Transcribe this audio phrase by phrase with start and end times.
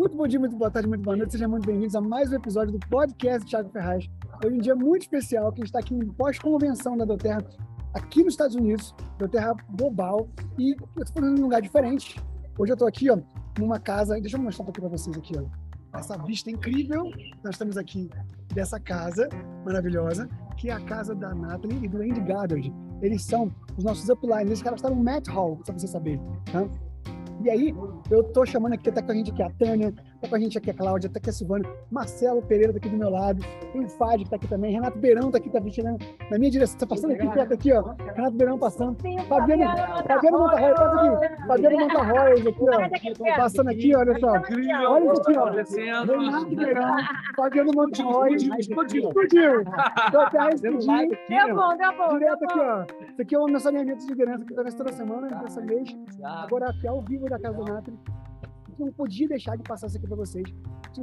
[0.00, 1.32] Muito bom dia, muito boa tarde, muito boa noite.
[1.32, 4.08] Sejam muito bem-vindos a mais um episódio do podcast Thiago Ferraz.
[4.42, 7.44] Hoje é um dia muito especial, que a gente está aqui em pós-convenção da Doterra,
[7.92, 10.26] aqui nos Estados Unidos, Doterra Global.
[10.58, 12.18] E eu estou falando em um lugar diferente.
[12.58, 13.18] Hoje eu estou aqui, ó,
[13.58, 14.18] numa casa.
[14.18, 15.98] Deixa eu mostrar aqui para vocês aqui, ó.
[15.98, 17.04] Essa vista incrível.
[17.44, 18.08] Nós estamos aqui
[18.54, 19.28] dessa casa
[19.66, 22.72] maravilhosa, que é a casa da Natalie e do Andy Goddard.
[23.02, 24.50] Eles são os nossos uplines.
[24.50, 26.18] Esses caras estão no Matt Hall, só pra você saber.
[26.50, 26.66] Tá?
[27.42, 27.74] E aí,
[28.10, 30.58] eu tô chamando aqui, tá com a gente aqui a Tânia, tá com a gente
[30.58, 33.84] aqui a Cláudia, tá aqui a Silvana, Marcelo Pereira tá aqui do meu lado, tem
[33.84, 35.98] o Fad que tá aqui também, Renato Beirão tá aqui, tá vindo
[36.30, 37.94] na minha direção, tá passando aqui perto aqui, ó.
[38.14, 38.96] Renato Beirão passando.
[39.28, 39.64] Fabiano,
[40.06, 41.46] Fabiano Montarroy, passa aqui.
[41.46, 43.36] Fabiano Montarroy aqui, ó.
[43.36, 44.32] Passando aqui, olha só.
[44.32, 46.20] Olha isso aqui, ó.
[46.20, 46.96] Renato Beirão,
[47.36, 48.34] Fabiano Montarroy.
[48.34, 49.08] Explodiu.
[49.08, 49.64] Explodiu.
[50.12, 51.16] Tô até explodindo.
[51.28, 52.18] Deu bom, deu bom.
[52.18, 52.84] Direto aqui, ó.
[53.10, 55.88] Isso aqui é o nosso alinhamento de liderança que acontece toda semana, dessa mês.
[56.22, 57.98] Agora aqui ao vivo da Casa do Natri.
[58.80, 60.44] Não podia deixar de passar isso aqui para vocês.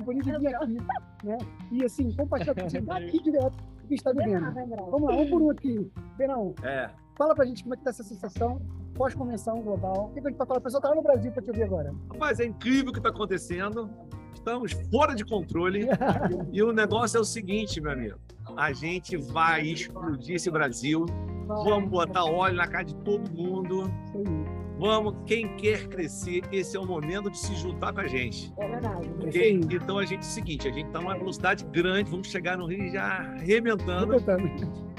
[0.04, 0.78] Podia vir aqui,
[1.24, 1.38] né?
[1.72, 4.52] E assim, compartilhar com vocês daqui direto o que está vivendo.
[4.92, 5.90] Vamos lá, um por um aqui.
[6.18, 6.90] Benão, É.
[7.16, 8.60] fala pra gente como é que tá essa sensação
[8.96, 10.08] pós-convenção global.
[10.10, 10.60] O que a gente vai falar?
[10.60, 11.94] O pessoal tá lá no Brasil para te ouvir agora.
[12.12, 13.90] Rapaz, é incrível o que está acontecendo.
[14.34, 15.82] Estamos fora de controle.
[16.52, 18.18] e o negócio é o seguinte, meu amigo.
[18.56, 21.06] A gente vai explodir esse Brasil.
[21.46, 23.84] Vamos botar óleo na cara de todo mundo.
[24.06, 24.67] Isso aí.
[24.80, 28.54] Vamos, quem quer crescer, esse é o momento de se juntar com a gente.
[28.60, 29.10] É verdade.
[29.24, 29.62] ok?
[29.72, 32.68] Então a gente é o seguinte, a gente está numa velocidade grande, vamos chegar no
[32.68, 33.04] Rio já
[33.40, 34.16] arrebentando.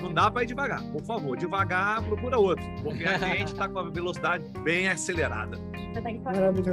[0.03, 0.83] Não dá para ir devagar.
[0.91, 2.65] Por favor, devagar, procura outro.
[2.83, 5.59] Porque a gente está com a velocidade bem acelerada.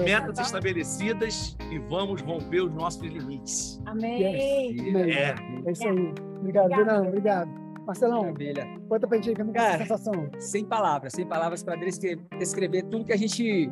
[0.04, 3.82] Metas estabelecidas e vamos romper os nossos limites.
[3.86, 4.80] Amém.
[4.80, 5.12] Amém.
[5.12, 6.14] É, É isso aí.
[6.40, 7.08] Obrigado, Benão.
[7.08, 7.65] Obrigado.
[7.86, 8.68] Marcelão, Maravilha.
[8.90, 10.30] conta pra gente como é essa Cara, sensação.
[10.40, 13.70] Sem palavras, sem palavras para descrever, descrever tudo que a gente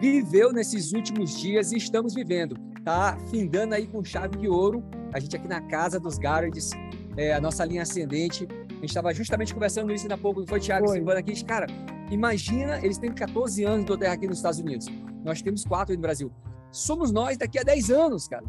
[0.00, 2.56] viveu nesses últimos dias e estamos vivendo.
[2.84, 4.82] Tá findando aí com chave de ouro.
[5.12, 6.70] A gente aqui na casa dos Garrets,
[7.16, 8.48] é, a nossa linha ascendente.
[8.70, 10.86] A gente estava justamente conversando isso ainda há pouco, não foi, Thiago?
[10.86, 10.96] Foi.
[10.96, 11.44] Silvana aqui.
[11.44, 11.66] Cara,
[12.10, 14.86] imagina, eles têm 14 anos de terra aqui nos Estados Unidos.
[15.22, 16.32] Nós temos quatro aí no Brasil.
[16.72, 18.44] Somos nós daqui a 10 anos, cara.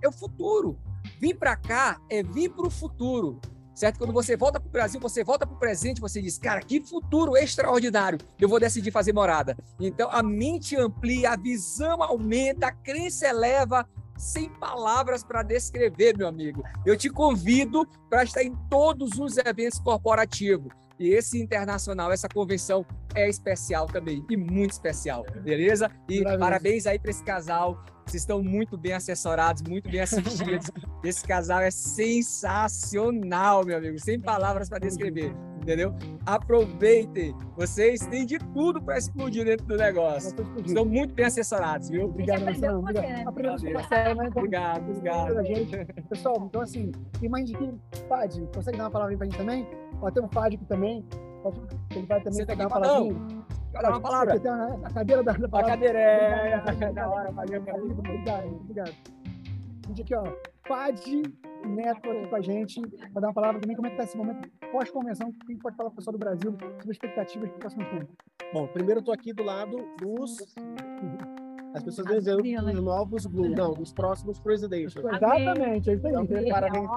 [0.00, 0.78] É o futuro.
[1.20, 3.40] Vir para cá é vir para o futuro.
[3.74, 3.98] Certo?
[3.98, 6.80] Quando você volta para o Brasil, você volta para o presente, você diz, cara, que
[6.80, 8.18] futuro extraordinário.
[8.38, 9.56] Eu vou decidir fazer morada.
[9.80, 16.28] Então, a mente amplia, a visão aumenta, a crença eleva, sem palavras para descrever, meu
[16.28, 16.62] amigo.
[16.84, 20.81] Eu te convido para estar em todos os eventos corporativos.
[20.98, 25.90] E esse internacional, essa convenção é especial também, e muito especial, beleza?
[26.08, 26.38] E Maravilhoso.
[26.38, 27.82] parabéns aí para esse casal.
[28.06, 30.70] Vocês estão muito bem assessorados, muito bem assistidos.
[31.04, 33.98] Esse casal é sensacional, meu amigo.
[33.98, 35.94] Sem palavras para descrever, entendeu?
[36.26, 37.34] Aproveitem.
[37.56, 40.34] Vocês têm de tudo para explodir dentro do negócio.
[40.64, 42.06] Estão muito bem assessorados, viu?
[42.06, 42.82] Obrigado, Obrigado.
[42.82, 43.24] né?
[43.26, 43.62] Obrigado.
[43.62, 44.28] né?
[44.34, 45.44] Obrigado, obrigado.
[45.46, 45.84] gente.
[46.08, 46.90] Pessoal, então assim,
[47.20, 47.72] tem mais de que
[48.08, 49.66] Fad, consegue dar uma palavra aí pra gente também?
[50.00, 51.04] Ó, tem um Fad aqui também.
[51.42, 51.60] Pode-
[51.94, 53.42] Ele vai também Senta dar uma aqui, palavrinha.
[53.72, 54.34] Dar uma palavra.
[54.34, 55.70] Você tem uma- a cadeira da, da A palavra.
[55.72, 56.56] cadeira é.
[56.58, 58.50] Obrigado, Da hora, valeu, obrigado.
[58.60, 58.92] Obrigado.
[59.88, 60.24] Gente aqui, ó.
[60.68, 61.00] Fad
[61.66, 62.80] Neto aqui com a gente.
[62.80, 63.74] Vai dar uma palavra também.
[63.76, 65.28] Como é que tá esse momento pós-convenção?
[65.28, 67.84] O que a gente pode falar pro pessoal do Brasil sobre expectativas para o próximo
[67.84, 68.08] tempo?
[68.52, 70.38] Bom, primeiro eu tô aqui do lado dos.
[71.74, 74.96] As pessoas dizendo dos novos Blue, não, dos próximos presidentes.
[74.96, 76.12] Exatamente, é isso aí.
[76.12, 76.88] Então, parabéns,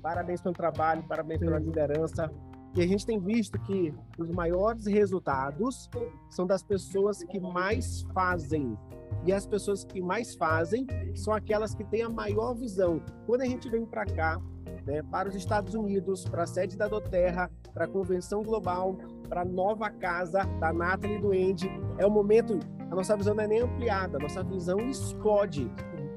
[0.00, 2.30] parabéns pelo trabalho, parabéns pela liderança.
[2.76, 5.88] E a gente tem visto que os maiores resultados
[6.28, 8.76] são das pessoas que mais fazem.
[9.24, 13.00] E as pessoas que mais fazem são aquelas que têm a maior visão.
[13.26, 14.40] Quando a gente vem para cá,
[14.86, 18.96] né, para os Estados Unidos, para a sede da Doterra, para a Convenção Global,
[19.28, 22.58] para a nova casa da Nathalie do Andy, é o momento,
[22.90, 25.70] a nossa visão não é nem ampliada, a nossa visão explode.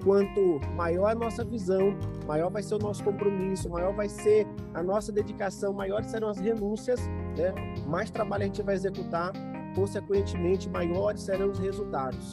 [0.04, 4.82] Quanto maior a nossa visão, maior vai ser o nosso compromisso, maior vai ser a
[4.82, 7.00] nossa dedicação, maiores serão as renúncias,
[7.36, 7.54] né?
[7.88, 9.34] mais trabalho a gente vai executar,
[9.76, 12.32] consequentemente, maiores serão os resultados.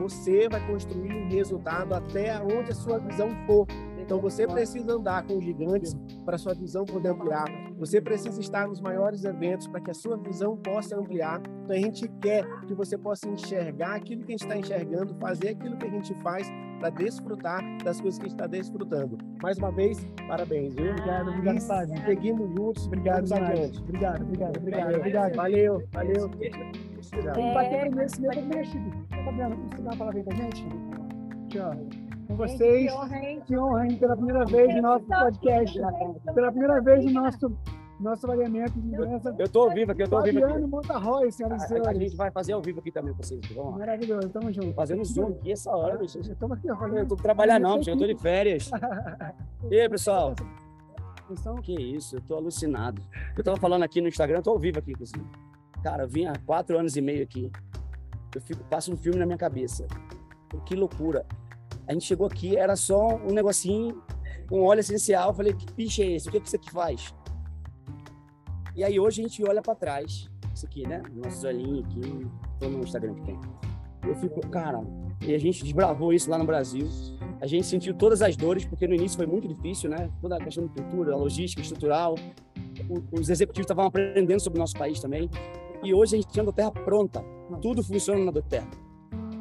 [0.00, 3.66] Você vai construir um resultado até onde a sua visão for.
[4.06, 5.92] Então você precisa andar com os gigantes
[6.24, 7.44] para a sua visão poder ampliar.
[7.76, 11.42] Você precisa estar nos maiores eventos para que a sua visão possa ampliar.
[11.64, 15.48] Então a gente quer que você possa enxergar aquilo que a gente está enxergando, fazer
[15.50, 16.48] aquilo que a gente faz
[16.78, 19.18] para desfrutar das coisas que a gente está desfrutando.
[19.42, 20.92] Mais uma vez, parabéns, viu?
[20.92, 21.88] Obrigado, obrigado, Fad.
[22.04, 22.86] seguimos juntos.
[22.86, 23.80] Obrigado, vamos adiante.
[23.80, 24.98] Obrigado, obrigado, obrigado, Valeu.
[24.98, 25.34] obrigado.
[25.34, 26.30] Valeu, valeu.
[27.34, 28.90] Vamos bater primeiro meu merecido.
[29.24, 30.64] Fabiana, você dá uma palavra aí pra gente?
[31.58, 32.05] Ó.
[32.26, 32.90] Com vocês.
[32.90, 33.42] Que honra, hein?
[33.46, 33.96] Que honra, hein?
[33.96, 35.78] Pela primeira vez no nosso podcast.
[36.34, 37.56] Pela primeira vez no nosso
[37.98, 39.34] Nosso variamento de liderança.
[39.38, 40.46] Eu tô ao vivo aqui, eu tô ao vivo aqui.
[40.48, 41.98] Fabiano Montarroy, senhoras e A, a senhores.
[41.98, 43.40] gente vai fazer ao vivo aqui também com vocês.
[43.54, 43.78] Vamos lá.
[43.78, 44.74] Maravilhoso, tamo junto.
[44.74, 46.18] Fazendo zoom aqui essa hora, bicho.
[46.18, 46.74] Estamos aqui, ó.
[46.86, 48.70] Eu não tô trabalhar não, bicho, eu tô de férias.
[49.70, 50.34] E aí, pessoal?
[51.24, 51.56] Atenção.
[51.56, 53.00] Que isso, eu tô alucinado.
[53.36, 55.24] Eu tava falando aqui no Instagram, eu tô ao vivo aqui, inclusive.
[55.82, 57.50] Cara, eu vim há quatro anos e meio aqui.
[58.34, 59.86] Eu fico, passo um filme na minha cabeça.
[60.66, 61.24] Que loucura.
[61.88, 64.02] A gente chegou aqui, era só um negocinho,
[64.50, 65.32] um óleo essencial.
[65.32, 66.28] Falei, que bicho é esse?
[66.28, 67.14] O que, que isso aqui faz?
[68.74, 70.28] E aí hoje a gente olha para trás.
[70.54, 71.02] Isso aqui, né?
[71.14, 72.26] Nossos olhinhos aqui.
[72.58, 73.40] Tô no Instagram que tem.
[74.06, 74.80] Eu fico, cara,
[75.26, 76.88] e a gente desbravou isso lá no Brasil.
[77.40, 80.10] A gente sentiu todas as dores, porque no início foi muito difícil, né?
[80.20, 82.16] Toda a questão de cultura, a logística estrutural.
[83.12, 85.30] Os executivos estavam aprendendo sobre o nosso país também.
[85.82, 87.24] E hoje a gente tem a terra pronta.
[87.60, 88.68] Tudo funciona na Doterra.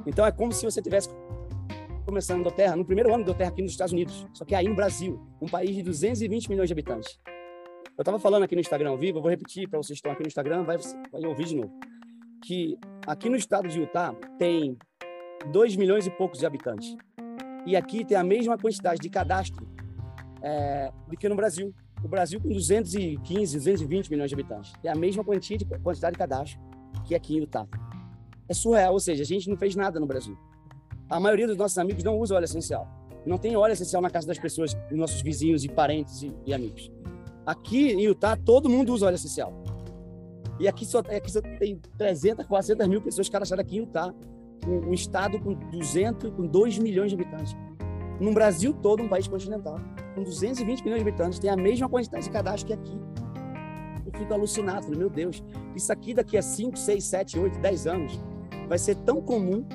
[0.06, 1.10] Então é como se você tivesse
[2.06, 4.28] começando na Doterra, no primeiro ano da Doterra aqui nos Estados Unidos.
[4.34, 7.20] Só que aí no Brasil, um país de 220 milhões de habitantes.
[7.98, 10.12] Eu estava falando aqui no Instagram ao vivo, eu vou repetir para vocês que estão
[10.12, 10.78] aqui no Instagram, vai,
[11.12, 11.72] vai ouvir de novo.
[12.46, 14.78] Que aqui no estado de Utah tem
[15.52, 16.96] 2 milhões e poucos de habitantes.
[17.66, 19.68] E aqui tem a mesma quantidade de cadastro
[20.42, 21.74] é, do que no Brasil.
[22.04, 24.74] O Brasil com 215, 220 milhões de habitantes.
[24.82, 26.60] Tem a mesma quantidade de cadastro
[27.06, 27.68] que aqui em Utah.
[28.48, 30.38] É surreal, ou seja, a gente não fez nada no Brasil.
[31.10, 32.88] A maioria dos nossos amigos não usa óleo essencial.
[33.26, 36.54] Não tem óleo essencial na casa das pessoas, dos nossos vizinhos e parentes e, e
[36.54, 36.92] amigos.
[37.46, 39.54] Aqui em Utah, todo mundo usa óleo essencial.
[40.60, 44.14] E aqui só, aqui só tem 300, 400 mil pessoas cadastradas aqui em Utah.
[44.68, 47.56] Um, um estado com 200, com 2 milhões de habitantes.
[48.20, 49.80] No Brasil todo, um país continental,
[50.16, 52.98] com 220 milhões de habitantes, tem a mesma quantidade de cadastro que aqui.
[54.06, 55.44] Eu fico alucinado, meu Deus,
[55.76, 58.20] isso aqui daqui a 5, 6, 7, 8, 10 anos
[58.68, 59.66] vai ser tão comum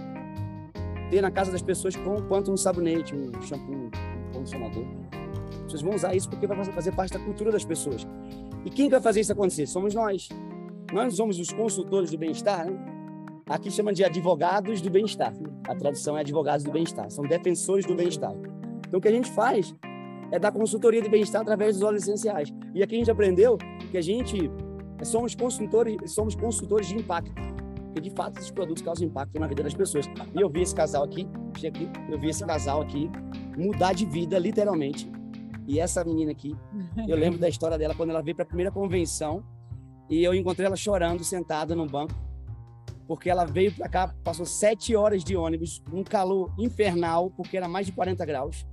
[1.10, 3.90] ter na casa das pessoas com- quanto um sabonete, um shampoo, um
[4.32, 4.84] condicionador.
[5.64, 8.06] Pessoas vão usar isso porque vai fazer parte da cultura das pessoas.
[8.64, 9.66] E quem vai fazer isso acontecer?
[9.66, 10.28] Somos nós.
[10.92, 12.78] Nós somos os consultores do bem-estar, né?
[13.48, 15.32] Aqui chama de advogados do bem-estar.
[15.68, 17.10] A tradução é advogados do bem-estar.
[17.10, 18.32] São defensores do bem-estar.
[18.86, 19.74] Então, o que a gente faz
[20.32, 22.52] é dar consultoria de bem-estar através dos óleos essenciais.
[22.74, 23.58] E aqui a gente aprendeu
[23.90, 24.50] que a gente
[25.02, 27.32] somos consultores, somos consultores de impacto.
[27.92, 30.06] Porque, de fato, esses produtos causam impacto na vida das pessoas.
[30.34, 31.26] E eu vi esse casal aqui,
[31.66, 33.10] aqui, eu vi esse casal aqui
[33.56, 35.10] mudar de vida, literalmente.
[35.66, 36.56] E essa menina aqui,
[37.06, 39.44] eu lembro da história dela quando ela veio para a primeira convenção
[40.08, 42.12] e eu encontrei ela chorando, sentada num banco,
[43.06, 47.68] porque ela veio para cá, passou sete horas de ônibus, um calor infernal, porque era
[47.68, 48.66] mais de 40 graus.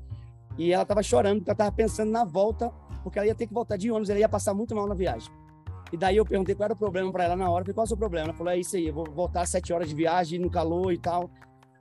[0.57, 2.71] E ela estava chorando, porque ela estava pensando na volta,
[3.03, 5.31] porque ela ia ter que voltar de ônibus, ela ia passar muito mal na viagem.
[5.91, 7.63] E daí eu perguntei qual era o problema para ela na hora.
[7.63, 8.27] Falei, qual é o seu problema?
[8.27, 10.97] Ela falou, é isso aí, eu vou voltar sete horas de viagem no calor e
[10.97, 11.29] tal.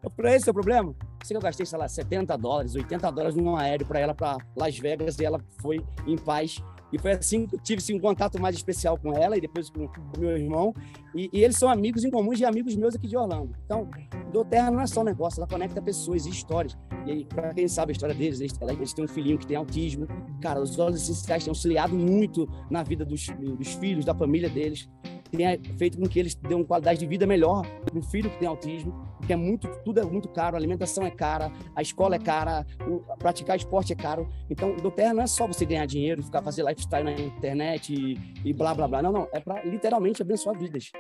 [0.03, 0.95] Eu falei, esse é o seu problema?
[1.25, 4.37] Sei que eu gastei, sei lá, 70 dólares, 80 dólares num aéreo para ela para
[4.57, 6.63] Las Vegas e ela foi em paz.
[6.93, 9.89] E foi assim que tive assim, um contato mais especial com ela e depois com
[10.19, 10.75] meu irmão.
[11.15, 13.55] E, e eles são amigos em comuns de amigos meus aqui de Orlando.
[13.65, 13.89] Então,
[14.33, 16.77] do Terra não é só um negócio, ela conecta pessoas e histórias.
[17.07, 20.07] E para quem sabe a história deles, eles, eles têm um filhinho que tem autismo.
[20.41, 24.89] Cara, os óleos essenciais têm auxiliado muito na vida dos, dos filhos, da família deles.
[25.31, 28.93] Tem feito com que eles tenham qualidade de vida melhor no filho que tem autismo,
[29.19, 32.67] porque é muito, tudo é muito caro, a alimentação é cara, a escola é cara,
[32.87, 34.29] o, praticar esporte é caro.
[34.51, 38.19] Então, do Terra não é só você ganhar dinheiro, ficar fazer lifestyle na internet e,
[38.49, 39.03] e blá blá blá.
[39.03, 40.91] Não, não, é para literalmente abençoar vidas.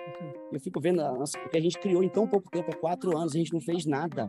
[0.52, 2.76] Eu fico vendo a nossa, o que a gente criou em tão pouco tempo, há
[2.76, 4.28] quatro anos, a gente não fez nada.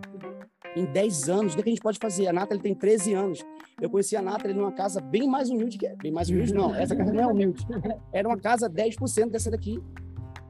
[0.75, 2.27] Em 10 anos, o que, é que a gente pode fazer?
[2.27, 3.45] A Nathalie tem 13 anos.
[3.81, 6.95] Eu conheci a Nathalie numa casa bem mais humilde que bem mais humilde não, essa
[6.95, 7.65] casa não é humilde.
[8.13, 9.81] Era uma casa 10% dessa daqui.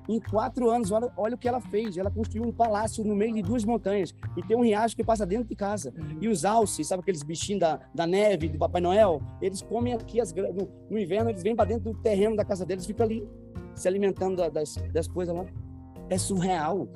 [0.09, 1.97] Em quatro anos, olha, olha o que ela fez.
[1.97, 5.25] Ela construiu um palácio no meio de duas montanhas e tem um riacho que passa
[5.25, 5.93] dentro de casa.
[6.21, 9.21] E os alces, sabe aqueles bichinhos da, da neve, do Papai Noel?
[9.41, 12.65] Eles comem aqui as, no, no inverno, eles vêm para dentro do terreno da casa
[12.65, 13.27] deles, ficam ali
[13.75, 15.45] se alimentando da- das, das coisas lá.
[16.09, 16.87] É surreal.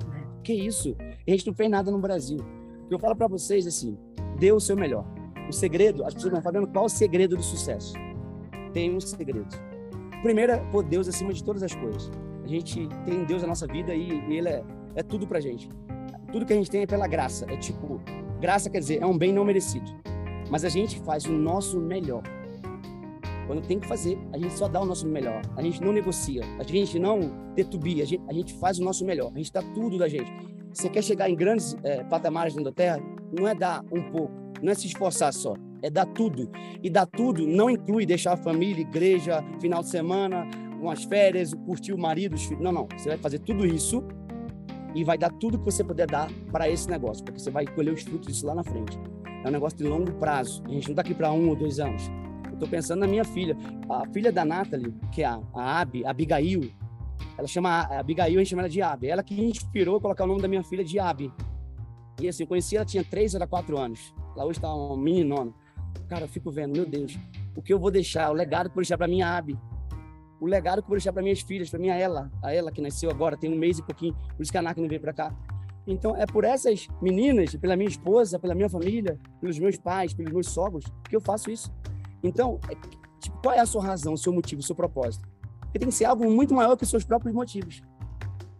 [0.42, 0.96] Que isso?
[0.98, 2.38] A gente não fez nada no Brasil.
[2.92, 3.96] Eu falo para vocês assim,
[4.38, 5.06] dê o seu melhor.
[5.48, 7.94] O segredo, as pessoas não falando qual o segredo do sucesso.
[8.74, 9.48] Tem um segredo.
[10.22, 12.10] Primeiro é pôr Deus acima de todas as coisas.
[12.44, 14.62] A gente tem Deus na nossa vida e, Ele é,
[14.94, 15.70] é tudo pra gente.
[16.30, 17.46] Tudo que a gente tem é pela graça.
[17.50, 17.98] É tipo,
[18.38, 19.90] graça quer dizer, é um bem não merecido.
[20.50, 22.22] Mas a gente faz o nosso melhor.
[23.46, 25.40] Quando tem que fazer, a gente só dá o nosso melhor.
[25.56, 26.42] A gente não negocia.
[26.58, 27.20] A gente não
[27.54, 28.02] tetubia.
[28.02, 29.32] A gente, a gente faz o nosso melhor.
[29.34, 30.30] A gente dá tudo da gente.
[30.72, 32.98] Você quer chegar em grandes eh, patamares da Terra?
[33.38, 34.32] Não é dar um pouco.
[34.62, 35.54] Não é se esforçar só.
[35.82, 36.50] É dar tudo.
[36.82, 40.48] E dar tudo não inclui deixar a família, igreja, final de semana,
[40.80, 42.62] umas férias, curtir o marido, os filhos.
[42.62, 42.88] Não, não.
[42.96, 44.02] Você vai fazer tudo isso
[44.94, 47.92] e vai dar tudo que você puder dar para esse negócio, porque você vai colher
[47.92, 48.98] os frutos disso lá na frente.
[49.44, 50.62] É um negócio de longo prazo.
[50.66, 52.02] A gente não está aqui para um ou dois anos.
[52.50, 53.56] Eu tô pensando na minha filha.
[53.90, 56.70] A filha da Nathalie, que é a, a a Abigail,
[57.36, 59.08] ela chama Abigail, a gente chama ela de Abby.
[59.08, 61.32] Ela que inspirou colocar o nome da minha filha de Abby.
[62.20, 64.14] E assim, eu conheci ela, tinha 3 ou 4 anos.
[64.36, 65.52] Ela hoje tá uma meninona.
[66.08, 67.18] Cara, eu fico vendo, meu Deus,
[67.56, 69.58] o que eu vou deixar, o legado que eu vou deixar para minha Abby.
[70.40, 72.80] O legado que eu vou deixar para minhas filhas, para minha ela, a ela que
[72.80, 75.12] nasceu agora, tem um mês e pouquinho, por isso que a Naka não veio para
[75.12, 75.34] cá.
[75.86, 80.32] Então, é por essas meninas, pela minha esposa, pela minha família, pelos meus pais, pelos
[80.32, 81.72] meus sogros, que eu faço isso.
[82.22, 82.74] Então, é,
[83.18, 85.28] tipo, qual é a sua razão, o seu motivo, o seu propósito?
[85.72, 87.80] Porque tem que ser algo muito maior que os seus próprios motivos.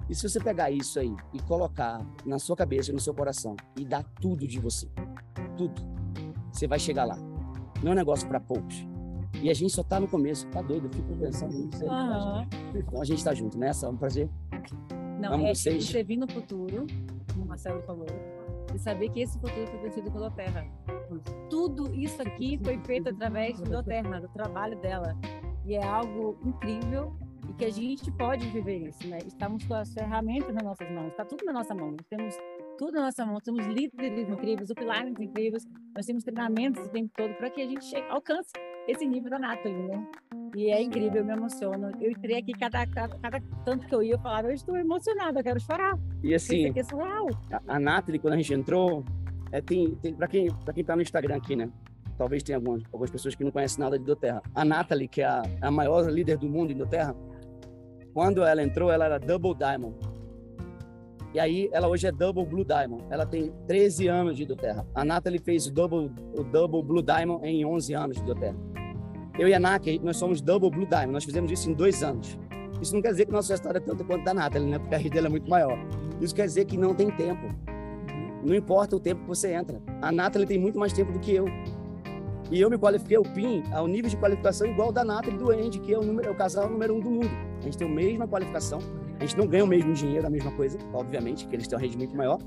[0.08, 3.84] E se você pegar isso aí e colocar na sua cabeça no seu coração e
[3.84, 4.88] dar tudo de você,
[5.58, 5.82] tudo,
[6.50, 7.16] você vai chegar lá.
[7.82, 8.86] Não é um negócio para poucos.
[9.42, 11.84] E a gente só tá no começo, tá doido, eu fico pensando nisso.
[11.86, 12.46] Aham.
[12.74, 14.30] Então a gente tá junto nessa, é um prazer.
[15.20, 15.84] Não, Amo é vocês.
[15.84, 16.86] você vir no futuro,
[17.30, 18.06] como o Marcelo falou,
[18.74, 20.66] e saber que esse futuro foi vencido pela Terra.
[21.50, 25.14] Tudo isso aqui foi feito através da Terra, do trabalho dela.
[25.64, 27.12] E é algo incrível
[27.48, 29.18] e que a gente pode viver isso, né?
[29.26, 31.90] Estamos com as ferramentas nas nossas mãos, está tudo na nossa mão.
[31.90, 32.36] Nós temos
[32.78, 35.64] tudo na nossa mão, temos líderes incríveis, pilares incríveis,
[35.94, 38.50] nós temos treinamentos o tempo todo para que a gente chegue, alcance
[38.88, 40.06] esse nível da Nathalie, né?
[40.56, 41.90] E é incrível, eu me emociono.
[42.00, 45.40] Eu entrei aqui, cada, cada, cada tanto que eu ia, eu falava, eu estou emocionada,
[45.40, 45.98] eu quero chorar.
[46.22, 47.28] E assim, é surreal.
[47.50, 49.04] a, a Nathalie, quando a gente entrou,
[49.50, 51.70] é, tem, tem, para quem, pra quem tá no Instagram aqui, né?
[52.22, 54.40] Talvez tenha algumas, algumas pessoas que não conhecem nada de Doterra.
[54.54, 57.16] A Nathalie, que é a, a maior líder do mundo em Doterra,
[58.14, 59.96] quando ela entrou, ela era Double Diamond.
[61.34, 63.04] E aí, ela hoje é Double Blue Diamond.
[63.10, 64.86] Ela tem 13 anos de Doterra.
[64.94, 68.56] A Nathalie fez o Double, o Double Blue Diamond em 11 anos de Doterra.
[69.36, 71.10] Eu e a Naki, nós somos Double Blue Diamond.
[71.10, 72.38] Nós fizemos isso em dois anos.
[72.80, 74.78] Isso não quer dizer que nossa história é tanto quanto da Nathalie, né?
[74.78, 75.76] Porque a rede dela é muito maior.
[76.20, 77.48] Isso quer dizer que não tem tempo.
[78.44, 79.82] Não importa o tempo que você entra.
[80.00, 81.46] A Nathalie tem muito mais tempo do que eu.
[82.52, 85.50] E eu me qualifiquei o PIN ao nível de qualificação igual da Nathalie e do
[85.50, 87.30] Andy, que é o, número, é o casal número um do mundo.
[87.58, 88.78] A gente tem a mesma qualificação.
[89.18, 91.82] A gente não ganha o mesmo dinheiro, a mesma coisa, obviamente, que eles têm uma
[91.82, 92.38] rede muito maior.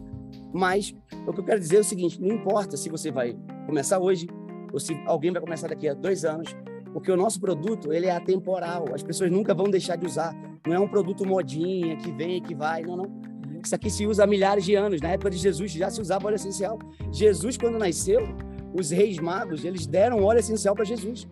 [0.54, 0.94] Mas
[1.26, 3.36] o que eu quero dizer é o seguinte: não importa se você vai
[3.66, 4.28] começar hoje
[4.72, 6.56] ou se alguém vai começar daqui a dois anos,
[6.94, 8.86] porque o nosso produto ele é atemporal.
[8.94, 10.36] As pessoas nunca vão deixar de usar.
[10.68, 12.84] Não é um produto modinha que vem, que vai.
[12.84, 13.22] Não, não.
[13.64, 15.02] Isso aqui se usa há milhares de anos.
[15.02, 16.78] Na época de Jesus já se usava óleo essencial.
[17.12, 18.22] Jesus, quando nasceu,
[18.78, 21.28] os reis magos eles deram óleo essencial para Jesus.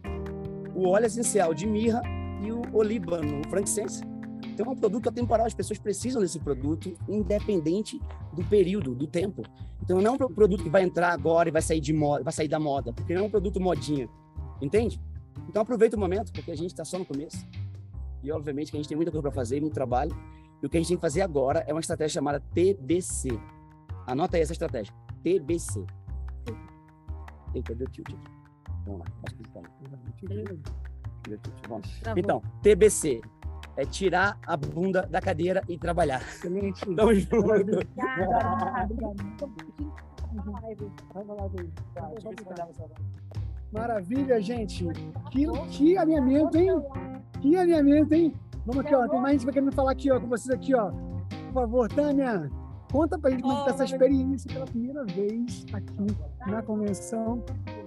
[0.75, 2.01] O óleo essencial de mirra
[2.41, 4.01] e o olíbano, o frankincense.
[4.47, 5.45] Então é um produto atemporal.
[5.45, 8.00] As pessoas precisam desse produto, independente
[8.33, 9.43] do período, do tempo.
[9.81, 12.23] Então não é um pro- produto que vai entrar agora e vai sair de moda,
[12.23, 14.07] vai sair da moda, porque não é um produto modinha,
[14.62, 15.00] entende?
[15.50, 17.45] Então aproveita o momento, porque a gente está só no começo.
[18.23, 20.15] E obviamente que a gente tem muita coisa para fazer, muito trabalho.
[20.62, 23.29] E o que a gente tem que fazer agora é uma estratégia chamada TBC.
[24.07, 24.93] Anota aí essa estratégia.
[25.21, 25.83] TBC.
[27.53, 28.17] Eita, deu tilt aqui.
[28.86, 29.05] Vamos lá.
[29.25, 29.62] Acho que tá.
[31.27, 31.67] Deu tilt.
[31.67, 32.00] Vamos.
[32.00, 32.19] Travou.
[32.19, 33.22] Então, TBC
[33.77, 36.22] é tirar a bunda da cadeira e trabalhar.
[36.22, 36.86] Excelente.
[36.95, 37.79] Tamo junto.
[43.72, 44.86] Maravilha, gente.
[45.31, 46.69] Que, que alinhamento, hein?
[47.41, 48.33] Que alinhamento, hein?
[48.65, 49.07] Vamos aqui, ó.
[49.07, 50.91] Tem mais gente querendo falar aqui, ó, com vocês aqui, ó.
[51.51, 52.50] Por favor, Tânia,
[52.93, 56.07] conta pra gente como é tá essa experiência pela primeira vez aqui
[56.47, 57.39] na convenção.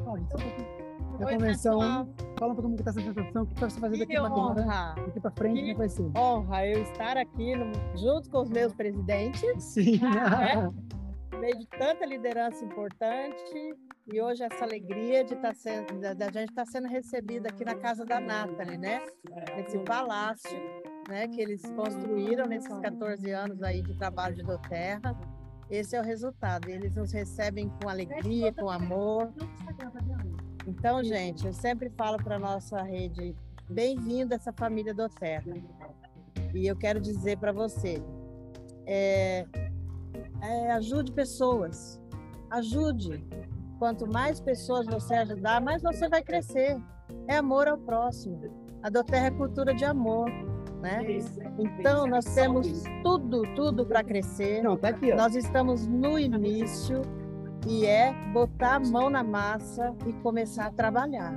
[0.04, 0.76] Pouquinho.
[1.18, 2.08] Na Oi, convenção, pessoal.
[2.38, 4.18] fala pra todo mundo que tá essa sensação, o que tá você fazendo daqui Que
[4.18, 6.10] pra agora, honra, daqui pra frente, como é vai ser?
[6.14, 9.98] honra eu estar aqui no- junto com os meus presidentes, Sim.
[11.32, 13.74] no meio de tanta liderança importante
[14.12, 17.74] e hoje essa alegria de estar sendo, da, da gente estar sendo recebida aqui na
[17.76, 19.00] casa da Nathalie, né?
[19.56, 20.58] Nesse palácio,
[21.08, 21.28] né?
[21.28, 25.16] Que eles construíram nesses 14 anos aí de trabalho de Doterra.
[25.70, 26.68] Esse é o resultado.
[26.68, 29.32] Eles nos recebem com alegria, com amor.
[30.66, 33.34] Então, gente, eu sempre falo para nossa rede,
[33.68, 35.52] bem-vindo essa família do Terra.
[36.54, 38.02] E eu quero dizer para você,
[38.86, 39.46] é,
[40.42, 42.00] é, ajude pessoas,
[42.50, 43.24] ajude.
[43.78, 46.80] Quanto mais pessoas você ajudar, mais você vai crescer.
[47.28, 48.40] É amor ao próximo.
[48.82, 50.30] A Doterra é cultura de amor,
[50.80, 51.04] né?
[51.58, 54.62] Então, nós temos tudo, tudo para crescer.
[54.62, 55.16] Não, tá aqui, ó.
[55.16, 57.02] Nós estamos no início
[57.66, 61.36] e é botar a mão na massa e começar a trabalhar.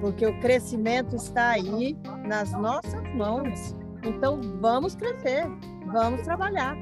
[0.00, 3.74] Porque o crescimento está aí nas nossas mãos.
[4.02, 5.44] Então vamos crescer,
[5.86, 6.76] vamos trabalhar.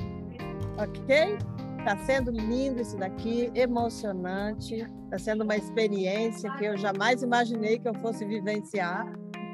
[0.78, 1.38] Ok?
[1.78, 4.86] Está sendo lindo isso daqui, emocionante.
[5.04, 9.12] Está sendo uma experiência que eu jamais imaginei que eu fosse vivenciar.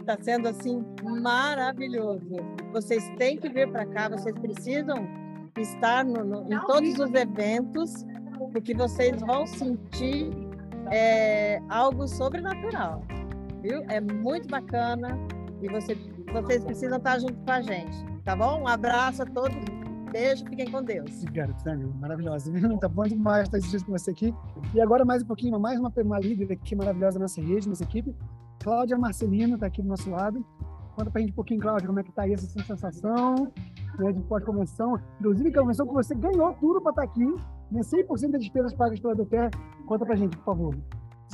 [0.08, 0.82] Está sendo assim
[1.20, 2.24] maravilhoso.
[2.72, 5.06] Vocês têm que vir para cá, vocês precisam
[5.58, 8.06] estar no- no- em todos os eventos,
[8.52, 10.30] porque vocês vão sentir
[10.90, 13.02] é, algo sobrenatural.
[13.60, 13.82] viu?
[13.90, 15.08] É muito bacana
[15.60, 15.94] e você,
[16.32, 18.62] vocês precisam estar junto com a gente, tá bom?
[18.62, 19.58] Um abraço a todos,
[20.10, 21.20] beijo, fiquem com Deus.
[21.20, 21.86] Obrigado, Tânia.
[22.00, 22.50] Maravilhosa.
[22.50, 22.78] viu?
[22.78, 24.32] Tá bom demais estar esses dias com você aqui.
[24.72, 27.82] E agora, mais um pouquinho, mais uma, uma líder aqui maravilhosa da nossa rede, nossa
[27.84, 28.14] equipe.
[28.62, 30.44] Cláudia Marcelino está aqui do nosso lado.
[30.96, 33.52] Conta pra gente um pouquinho, Cláudia, como é que tá aí essa sensação
[33.98, 35.00] né, de pós-convenção.
[35.20, 37.26] Inclusive, a convenção que você ganhou tudo para estar aqui,
[37.70, 39.50] né, 100% das despesas pagas pela Doterra.
[39.86, 40.74] Conta pra gente, por favor.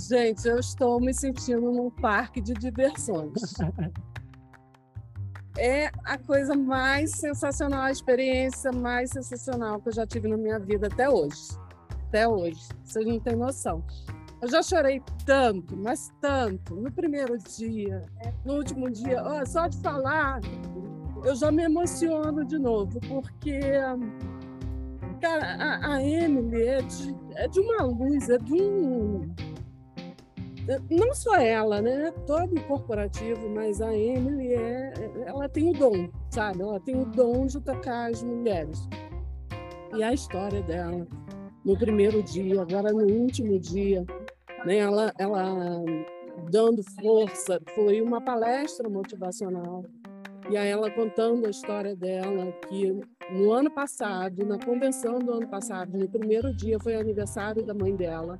[0.00, 3.32] Gente, eu estou me sentindo num parque de diversões.
[5.56, 10.58] É a coisa mais sensacional, a experiência mais sensacional que eu já tive na minha
[10.58, 11.56] vida até hoje.
[12.08, 12.60] Até hoje.
[12.82, 13.84] Vocês não têm noção.
[14.44, 18.02] Eu já chorei tanto, mas tanto, no primeiro dia,
[18.44, 19.22] no último dia.
[19.24, 20.38] Ó, só de falar,
[21.24, 23.58] eu já me emociono de novo, porque,
[25.18, 29.34] cara, a, a Emily é de, é de uma luz, é de um
[30.90, 32.12] não só ela, né?
[32.26, 34.92] Todo corporativo, mas a Emily é,
[35.24, 36.60] ela tem o dom, sabe?
[36.60, 38.86] Ela tem o dom de tocar as mulheres.
[39.96, 41.06] E a história dela
[41.64, 44.04] no primeiro dia, agora no último dia,
[44.64, 44.78] né?
[44.78, 45.84] Ela, ela
[46.50, 49.84] dando força, foi uma palestra motivacional.
[50.50, 55.48] E aí ela contando a história dela, que no ano passado, na convenção do ano
[55.48, 58.38] passado, no primeiro dia foi aniversário da mãe dela.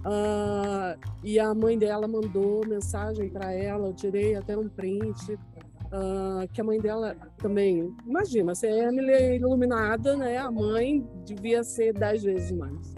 [0.00, 6.48] Uh, e a mãe dela mandou mensagem para ela, eu tirei até um print, uh,
[6.52, 11.62] que a mãe dela também, imagina, se a Emily é iluminada, né, a mãe devia
[11.62, 12.94] ser dez vezes mais.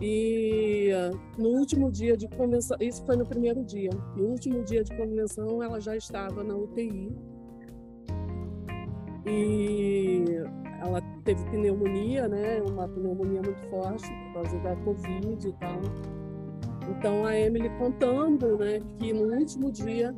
[0.00, 0.90] E
[1.36, 5.62] no último dia de convenção, isso foi no primeiro dia, no último dia de convenção
[5.62, 7.12] ela já estava na UTI.
[9.26, 10.24] E
[10.80, 12.62] ela teve pneumonia, né?
[12.62, 15.80] Uma pneumonia muito forte por causa da Covid e tal.
[16.88, 20.14] Então a Emily contando, né, que no último dia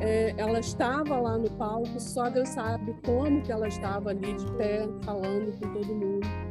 [0.00, 4.46] é, ela estava lá no palco, só Deus sabe como que ela estava ali de
[4.52, 6.45] pé, falando com todo mundo.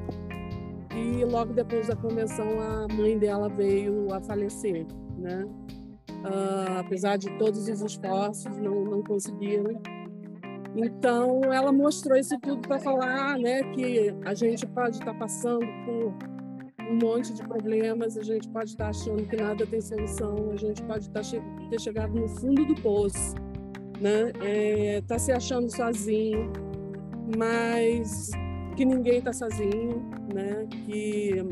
[0.96, 4.86] E logo depois da convenção a mãe dela veio a falecer,
[5.18, 5.46] né?
[6.24, 9.80] Uh, apesar de todos os esforços, não, não conseguiram
[10.76, 15.66] então, ela mostrou isso tudo para falar né, que a gente pode estar tá passando
[15.86, 16.14] por
[16.90, 20.56] um monte de problemas, a gente pode estar tá achando que nada tem solução, a
[20.58, 23.36] gente pode tá che ter chegado no fundo do poço,
[24.02, 24.34] né?
[24.42, 26.52] É, tá se achando sozinho,
[27.38, 28.32] mas
[28.76, 30.68] que ninguém está sozinho, né?
[30.86, 31.46] Que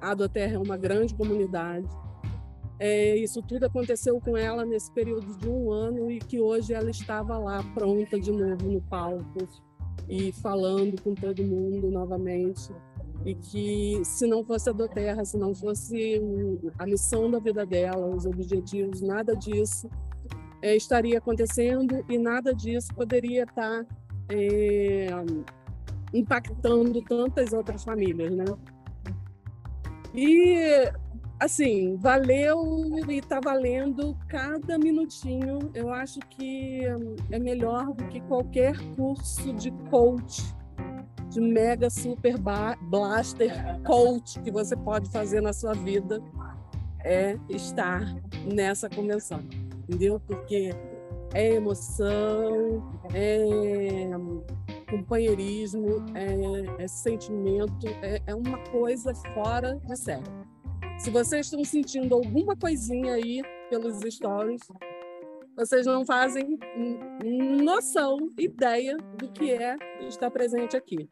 [0.00, 1.88] a Doterra é uma grande comunidade,
[2.82, 6.88] é, isso tudo aconteceu com ela nesse período de um ano e que hoje ela
[6.88, 9.46] estava lá pronta de novo no palco
[10.08, 12.72] e falando com todo mundo novamente
[13.26, 16.22] e que se não fosse a do Terra, se não fosse
[16.78, 19.86] a missão da vida dela, os objetivos, nada disso
[20.62, 23.84] é, estaria acontecendo e nada disso poderia estar
[24.30, 25.08] é,
[26.12, 28.44] impactando tantas outras famílias, né?
[30.14, 30.90] E
[31.38, 35.70] assim, valeu e está valendo cada minutinho.
[35.74, 36.82] Eu acho que
[37.30, 40.42] é melhor do que qualquer curso de coach,
[41.30, 42.36] de mega super
[42.82, 43.52] blaster
[43.84, 46.20] coach que você pode fazer na sua vida,
[47.04, 48.04] é estar
[48.52, 49.40] nessa convenção,
[49.88, 50.20] entendeu?
[50.20, 50.74] Porque
[51.32, 54.10] é emoção, é
[54.90, 60.24] companheirismo, é, é sentimento, é, é uma coisa fora de série.
[60.98, 64.60] Se vocês estão sentindo alguma coisinha aí pelos stories,
[65.56, 66.58] vocês não fazem
[67.62, 69.76] noção, ideia do que é
[70.08, 71.08] estar presente aqui.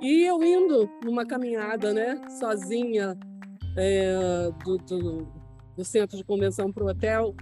[0.00, 3.18] E eu indo numa caminhada, né, sozinha,
[3.76, 5.28] é, do, do,
[5.76, 7.34] do centro de convenção para o hotel,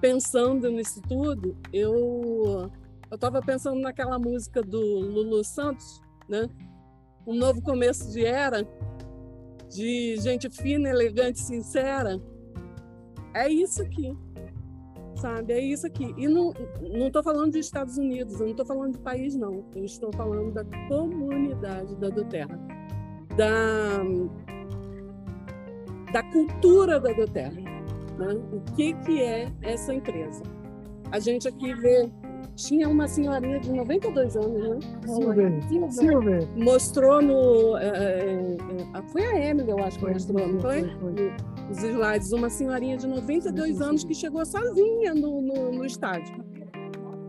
[0.00, 2.70] pensando nisso tudo, eu
[3.14, 6.50] eu estava pensando naquela música do Lulu Santos, né?
[7.24, 8.66] Um novo começo de era,
[9.70, 12.20] de gente fina, elegante, sincera,
[13.32, 14.18] é isso aqui,
[15.14, 15.52] sabe?
[15.52, 16.12] É isso aqui.
[16.18, 16.52] E não
[17.06, 19.64] estou falando dos Estados Unidos, eu não estou falando de país não.
[19.76, 22.58] Eu estou falando da comunidade da Doterra,
[23.36, 24.02] da
[26.12, 27.60] da cultura da Doterra,
[28.18, 28.34] né?
[28.52, 30.42] O que que é essa empresa?
[31.12, 32.10] A gente aqui vê
[32.56, 34.78] tinha uma senhorinha de 92 anos, né?
[35.06, 35.92] Silver.
[35.92, 36.48] Silver.
[36.56, 37.76] Mostrou no.
[37.76, 38.56] É, é,
[38.94, 40.82] é, foi a Emily, eu acho que mostrou, não foi?
[40.98, 41.32] foi?
[41.70, 42.32] Os slides.
[42.32, 46.34] Uma senhorinha de 92 anos que chegou sozinha no, no, no estádio.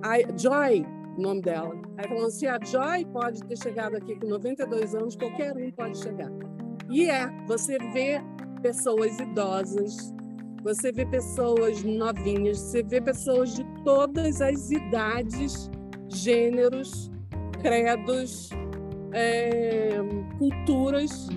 [0.04, 0.86] A Joy,
[1.18, 1.76] o nome dela.
[1.98, 5.98] Aí falou: se a Joy pode ter chegado aqui com 92 anos, qualquer um pode
[5.98, 6.32] chegar.
[6.90, 8.22] E é, você vê
[8.62, 10.14] pessoas idosas
[10.66, 15.70] você vê pessoas novinhas, você vê pessoas de todas as idades,
[16.10, 17.12] gêneros,
[17.62, 18.50] credos,
[19.14, 19.92] é,
[20.40, 21.28] culturas,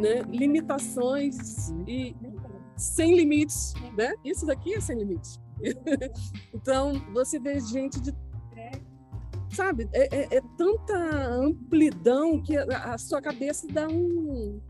[0.00, 0.22] né?
[0.28, 2.14] limitações e
[2.76, 4.14] sem limites, né?
[4.24, 5.40] Isso daqui é sem limites.
[6.54, 8.14] então você vê gente de
[9.50, 14.60] sabe é, é, é tanta amplidão que a, a sua cabeça dá um,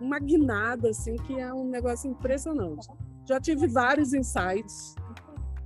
[0.00, 2.88] uma guinada assim que é um negócio impressionante.
[3.26, 4.94] Já tive vários insights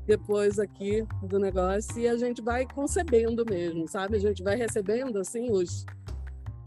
[0.06, 4.16] depois aqui do negócio e a gente vai concebendo mesmo, sabe?
[4.16, 5.84] A gente vai recebendo assim os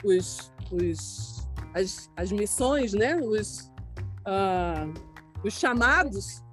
[0.04, 3.16] os, os as, as missões, né?
[3.18, 3.72] Os
[4.28, 4.94] uh,
[5.44, 6.44] os chamados.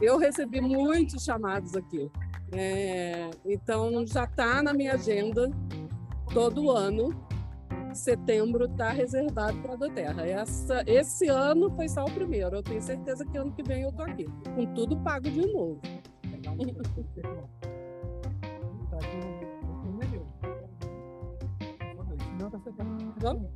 [0.00, 2.10] Eu recebi muitos chamados aqui.
[2.52, 5.50] É, então já está na minha agenda
[6.32, 7.23] todo ano
[7.94, 10.26] setembro está reservado para a Doterra.
[10.26, 12.56] Essa, esse ano foi só o primeiro.
[12.56, 15.80] Eu tenho certeza que ano que vem eu estou aqui, com tudo pago de novo.
[23.20, 23.50] Vamos?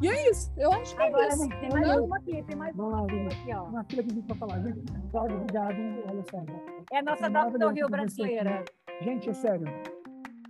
[0.00, 1.48] E é isso, eu acho que Agora, é isso.
[1.48, 3.64] tem mais uma aqui, tem mais Vamos lá, uma aqui, ó.
[3.64, 4.62] Uma fila que a gente vai falar.
[4.62, 5.76] Gente, obrigado.
[6.08, 6.44] Olha só.
[6.92, 7.32] É a nossa É Dr.
[7.32, 8.64] maravilhoso Rio brasileira.
[9.02, 9.66] Gente, é sério.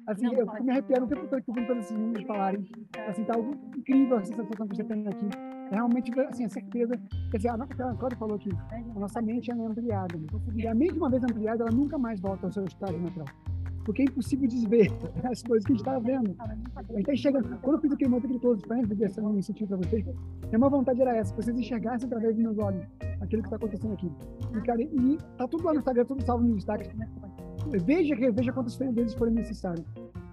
[0.09, 2.65] Assim, Não, eu fico me arrepiando o tempo todo que eu esses meninos falarem.
[3.07, 5.29] Assim, tá algo incrível a sensação que você tem aqui.
[5.71, 6.95] É realmente, assim, a certeza.
[7.31, 10.19] Quer dizer, a Cláudia falou aqui, a nossa mente é ampliada.
[10.57, 13.27] E a mente, uma vez ampliada, ela nunca mais volta ao seu estado natural.
[13.85, 14.91] Porque é impossível desver
[15.31, 16.35] as coisas que a gente está vendo.
[16.97, 20.07] Então, chega, quando eu fiz aquele monte de friends, de essa iniciativa para vocês,
[20.51, 22.83] minha vontade era essa, vocês enxergassem através dos meus olhos
[23.21, 24.11] aquilo que está acontecendo aqui.
[24.57, 26.89] E, cara, e tá tudo lá no Instagram, tudo salvo nos destaques.
[27.85, 29.85] Veja, veja quantas vezes forem necessárias.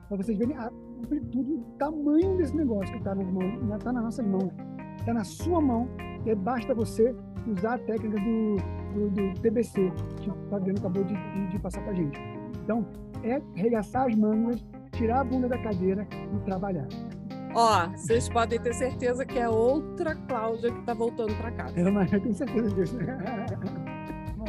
[0.08, 4.04] Para vocês verem a amplitude, o tamanho desse negócio que está nas mãos, está nas
[4.04, 4.52] nossas mãos.
[4.98, 5.88] Está na sua mão,
[6.26, 7.16] e basta você
[7.48, 8.56] usar a técnica do,
[8.94, 12.20] do, do TBC, que o Fabiano acabou de, de, de passar para a gente.
[12.64, 12.86] Então,
[13.24, 16.88] é arregaçar as mangas, tirar a bunda da cadeira e trabalhar.
[17.54, 21.80] Ó, vocês podem ter certeza que é outra Cláudia que está voltando para casa.
[21.80, 22.98] Eu tenho certeza disso.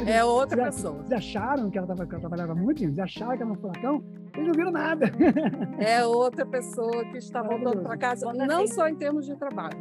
[0.06, 0.94] É outra Vocês- pessoa.
[1.02, 2.80] Vocês acharam que ela, tava, que ela trabalhava muito?
[2.80, 4.04] Vocês acharam que era um furacão?
[4.34, 5.06] Eles não viram nada.
[5.78, 9.78] É outra pessoa que está voltando para casa, não só em termos de trabalho,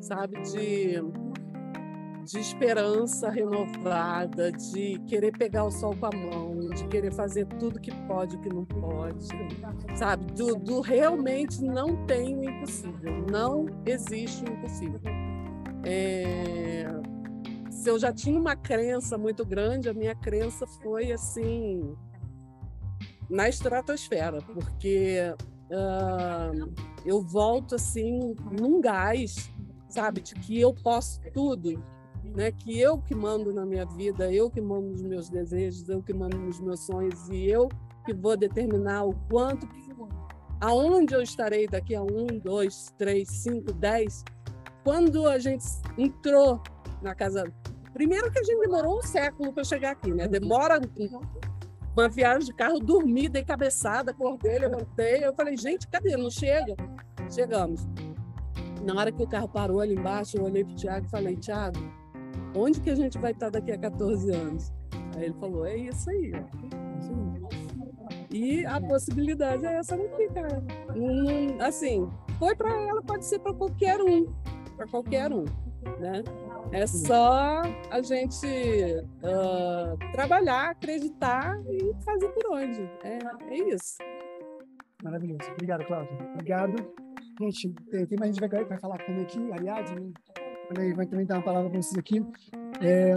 [0.00, 0.40] sabe?
[0.42, 1.00] De,
[2.24, 7.78] de esperança renovada, de querer pegar o sol com a mão, de querer fazer tudo
[7.80, 9.24] que pode, o que não pode,
[9.94, 10.24] sabe?
[10.32, 15.00] Do, do realmente não tem o impossível, não existe o impossível.
[15.84, 16.86] É,
[17.72, 21.96] se eu já tinha uma crença muito grande, a minha crença foi assim
[23.30, 25.34] na estratosfera, porque
[25.72, 26.52] ah,
[27.04, 29.50] eu volto assim num gás,
[29.88, 31.82] sabe, de que eu posso tudo,
[32.36, 32.52] né?
[32.52, 36.12] Que eu que mando na minha vida, eu que mando nos meus desejos, eu que
[36.12, 37.68] mando nos meus sonhos e eu
[38.04, 39.66] que vou determinar o quanto,
[40.60, 44.22] aonde eu estarei daqui a um, dois, três, cinco, dez.
[44.84, 45.64] Quando a gente
[45.96, 46.60] entrou
[47.00, 47.44] na casa,
[47.92, 50.26] primeiro que a gente demorou um século para chegar aqui, né?
[50.28, 50.80] Demora
[51.96, 55.24] uma viagem de carro, dormi, dei cabeçada, acordei, levantei.
[55.24, 56.16] Eu falei, gente, cadê?
[56.16, 56.74] Não chega?
[57.30, 57.86] Chegamos.
[58.82, 61.78] Na hora que o carro parou ali embaixo, eu olhei pro Tiago e falei, Tiago,
[62.56, 64.72] onde que a gente vai estar daqui a 14 anos?
[65.16, 66.32] Aí ele falou, é isso aí.
[68.30, 69.96] E a possibilidade é essa
[70.32, 70.64] cara.
[70.96, 74.26] Hum, assim, foi para ela, pode ser para qualquer um.
[74.76, 75.44] Para qualquer um.
[75.98, 76.22] Né?
[76.72, 78.46] É só a gente
[79.22, 82.82] ah, trabalhar, acreditar e fazer por onde.
[83.04, 83.18] É,
[83.50, 83.98] é isso.
[85.02, 85.50] Maravilhoso.
[85.52, 86.16] Obrigado, Cláudio.
[86.34, 86.74] Obrigado.
[87.40, 89.52] Gente, tem, tem mais gente que vai, vai falar também aqui.
[89.52, 89.90] Aliás,
[90.74, 92.24] vai, vai também dar uma palavra para vocês aqui.
[92.80, 93.16] É,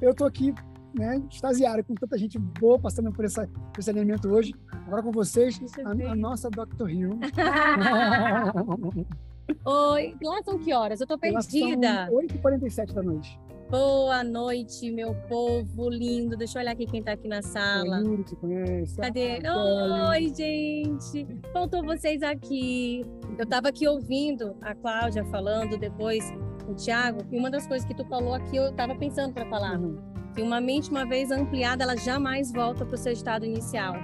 [0.00, 0.54] eu estou aqui,
[0.94, 4.54] né, extasiado com tanta gente boa passando por, essa, por esse alimento hoje.
[4.86, 6.88] Agora com vocês, a, a nossa Dr.
[6.88, 7.18] Hill.
[9.64, 11.00] Oi, lá são que horas?
[11.00, 12.08] Eu tô perdida.
[12.10, 13.38] 8h47 da noite.
[13.70, 16.36] Boa noite, meu povo lindo.
[16.36, 17.98] Deixa eu olhar aqui quem tá aqui na sala.
[17.98, 18.96] Yuri, que conhece.
[18.96, 19.36] Cadê?
[19.36, 20.00] a Kelly.
[20.10, 21.26] Oi, gente.
[21.52, 23.04] Faltou vocês aqui.
[23.38, 26.32] Eu tava aqui ouvindo a Cláudia falando, depois
[26.68, 29.78] o Thiago, e uma das coisas que tu falou aqui eu tava pensando para falar.
[29.78, 29.98] Uhum.
[30.34, 33.94] Que uma mente, uma vez ampliada, ela jamais volta para o seu estado inicial.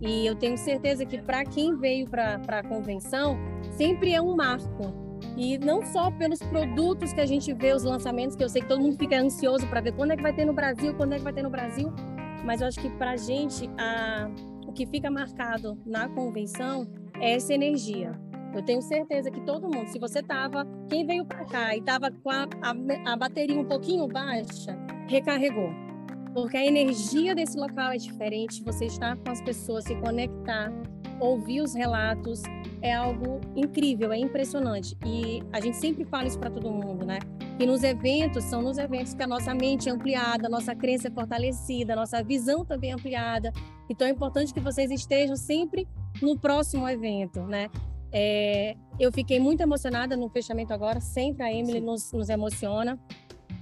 [0.00, 3.36] E eu tenho certeza que para quem veio para a convenção,
[3.78, 4.92] sempre é um marco.
[5.36, 8.68] E não só pelos produtos que a gente vê, os lançamentos, que eu sei que
[8.68, 11.16] todo mundo fica ansioso para ver quando é que vai ter no Brasil, quando é
[11.16, 11.92] que vai ter no Brasil.
[12.44, 13.70] Mas eu acho que para a gente,
[14.66, 16.88] o que fica marcado na convenção
[17.20, 18.12] é essa energia.
[18.54, 22.10] Eu tenho certeza que todo mundo, se você tava, quem veio para cá e tava
[22.10, 25.70] com a, a, a bateria um pouquinho baixa, recarregou.
[26.34, 30.72] Porque a energia desse local é diferente, você estar com as pessoas, se conectar,
[31.20, 32.42] ouvir os relatos,
[32.80, 34.96] é algo incrível, é impressionante.
[35.04, 37.18] E a gente sempre fala isso para todo mundo, né?
[37.58, 41.08] E nos eventos, são nos eventos que a nossa mente é ampliada, a nossa crença
[41.08, 43.52] é fortalecida, a nossa visão também é ampliada.
[43.88, 45.88] Então é importante que vocês estejam sempre
[46.22, 47.68] no próximo evento, né?
[48.12, 52.98] É, eu fiquei muito emocionada no fechamento agora, sempre a Emily nos, nos, emociona.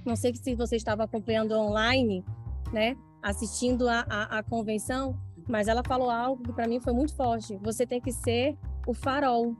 [0.05, 2.23] Não sei se você estava acompanhando online,
[2.71, 2.95] né?
[3.21, 7.57] Assistindo a, a, a convenção, mas ela falou algo que para mim foi muito forte.
[7.57, 9.55] Você tem que ser o farol,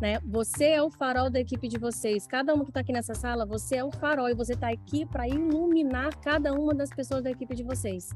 [0.00, 0.18] né?
[0.26, 2.26] Você é o farol da equipe de vocês.
[2.26, 5.04] Cada um que está aqui nessa sala, você é o farol e você está aqui
[5.04, 8.08] para iluminar cada uma das pessoas da equipe de vocês.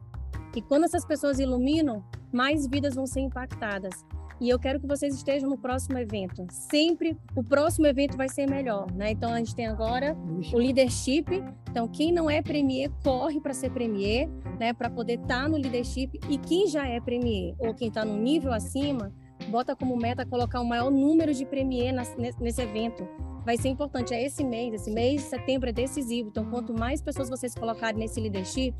[0.57, 4.05] E quando essas pessoas iluminam, mais vidas vão ser impactadas.
[4.41, 6.47] E eu quero que vocês estejam no próximo evento.
[6.51, 9.11] Sempre o próximo evento vai ser melhor, né?
[9.11, 10.17] Então a gente tem agora
[10.53, 11.27] o leadership.
[11.71, 14.73] Então quem não é premier corre para ser premier, né?
[14.73, 16.19] Para poder estar tá no leadership.
[16.29, 19.13] E quem já é premier ou quem está no nível acima
[19.49, 21.95] bota como meta colocar o maior número de premier
[22.41, 23.07] nesse evento.
[23.45, 26.29] Vai ser importante, é esse mês, esse mês de setembro é decisivo.
[26.31, 28.75] Então, quanto mais pessoas vocês colocarem nesse leadership,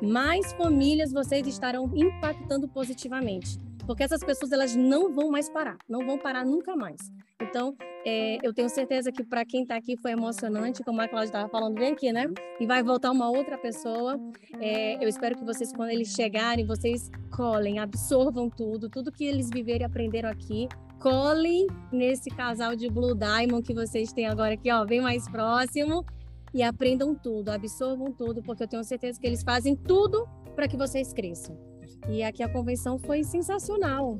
[0.00, 3.58] mais famílias vocês estarão impactando positivamente.
[3.86, 6.96] Porque essas pessoas elas não vão mais parar, não vão parar nunca mais.
[7.40, 11.28] Então, é, eu tenho certeza que para quem está aqui foi emocionante, como a Cláudia
[11.28, 12.26] estava falando, vem aqui, né?
[12.58, 14.18] E vai voltar uma outra pessoa.
[14.60, 19.50] É, eu espero que vocês, quando eles chegarem, vocês colhem, absorvam tudo, tudo que eles
[19.50, 20.68] viveram e aprenderam aqui,
[21.00, 26.04] colhem nesse casal de Blue Diamond que vocês têm agora aqui, ó, bem mais próximo,
[26.52, 30.76] e aprendam tudo, absorvam tudo, porque eu tenho certeza que eles fazem tudo para que
[30.76, 31.73] vocês cresçam.
[32.08, 34.18] E aqui a convenção foi sensacional.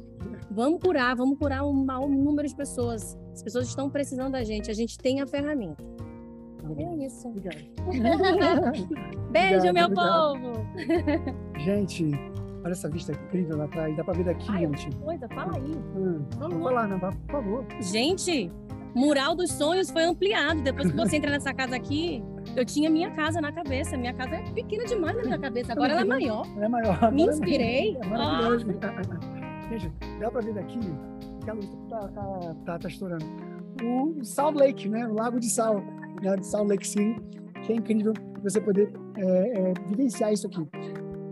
[0.50, 3.18] Vamos curar, vamos curar um maior número de pessoas.
[3.32, 5.82] As pessoas estão precisando da gente, a gente tem a ferramenta.
[6.78, 7.28] É isso.
[7.28, 7.56] Obrigado.
[9.30, 9.94] Beijo, Obrigado, meu obrigado.
[9.94, 10.52] povo!
[11.58, 12.10] Gente,
[12.64, 13.94] olha essa vista incrível lá atrás.
[13.96, 14.96] Dá pra ver daqui, Ai, gente.
[14.96, 15.72] Coisa, fala aí.
[15.94, 17.10] Hum, vou falar, não, tá?
[17.10, 17.66] por favor.
[17.80, 18.50] Gente,
[18.94, 20.62] Mural dos Sonhos foi ampliado.
[20.62, 22.22] Depois que você entra nessa casa aqui,
[22.56, 23.96] eu tinha minha casa na cabeça.
[23.96, 25.72] Minha casa é pequena demais na minha cabeça.
[25.72, 26.46] Agora ela é maior.
[26.56, 27.12] Ela é maior.
[27.12, 27.96] Me é inspirei.
[28.00, 28.66] É maravilhoso.
[29.70, 29.90] Gente,
[30.20, 30.78] dá pra ver daqui
[31.42, 33.24] que a luz tá, tá, tá, tá estourando.
[33.82, 35.06] O Salt Lake, né?
[35.06, 35.82] O Lago de Sal,
[36.22, 36.36] né?
[36.36, 37.20] de Salt Lake City,
[37.62, 38.12] que é incrível
[38.42, 40.66] você poder é, é, vivenciar isso aqui.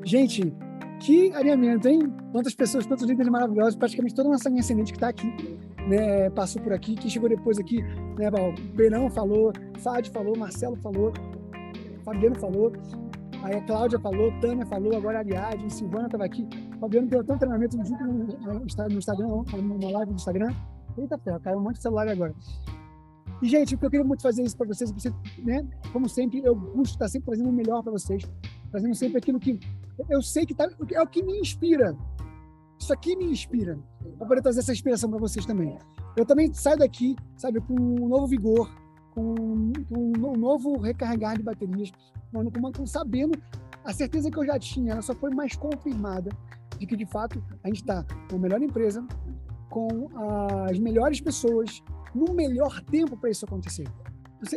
[0.05, 0.53] Gente,
[1.01, 2.01] que alinhamento, hein?
[2.33, 5.59] Quantas pessoas, quantos líderes maravilhosos, praticamente toda a nossa linha ascendente que está aqui,
[5.89, 10.77] né, passou por aqui, quem chegou depois aqui, né, o Benão falou, Fádio falou, Marcelo
[10.77, 11.13] falou,
[12.05, 12.73] Fabiano falou,
[13.43, 16.47] aí a Cláudia falou, Tânia falou, agora a Ariadne, Silvana estava aqui,
[16.81, 20.55] Fabiano deu um treinamento junto no, Instagram, numa live do Instagram,
[20.97, 22.35] eita ferro, caiu um monte de celular agora.
[23.41, 26.41] E, gente, o que eu queria muito fazer isso para vocês, você, né, como sempre,
[26.45, 28.23] eu busco estar sempre trazendo o melhor para vocês,
[28.71, 29.59] trazendo sempre aquilo que
[30.09, 31.97] eu sei que tá, é o que me inspira.
[32.83, 33.79] Isso aqui me inspira.
[34.19, 35.79] Para poder trazer essa inspiração para vocês também.
[36.17, 38.69] Eu também saio daqui, sabe, com um novo vigor,
[39.15, 41.93] com, com um novo recarregar de baterias,
[42.33, 43.41] com, com, sabendo
[43.85, 46.31] a certeza que eu já tinha, ela só foi mais confirmada
[46.77, 49.07] de que, de fato, a gente está com a melhor empresa,
[49.71, 50.09] com
[50.69, 51.81] as melhores pessoas,
[52.13, 53.87] no melhor tempo para isso acontecer.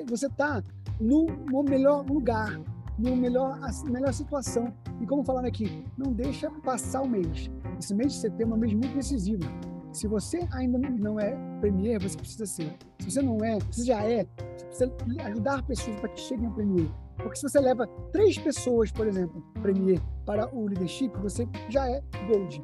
[0.08, 0.64] Você está
[1.00, 2.60] no, no melhor lugar,
[2.98, 4.74] no melhor, melhor situação.
[5.02, 7.50] E como falando aqui, não deixa passar o mês.
[7.80, 9.44] Esse mês de setembro é um mês muito decisivo.
[9.92, 12.78] Se você ainda não é premier, você precisa ser.
[13.00, 14.26] Se você não é, você já é,
[14.70, 16.90] você precisa ajudar pessoas para que cheguem a premier.
[17.16, 22.02] Porque se você leva três pessoas, por exemplo, premier para o leadership, você já é
[22.28, 22.64] gold.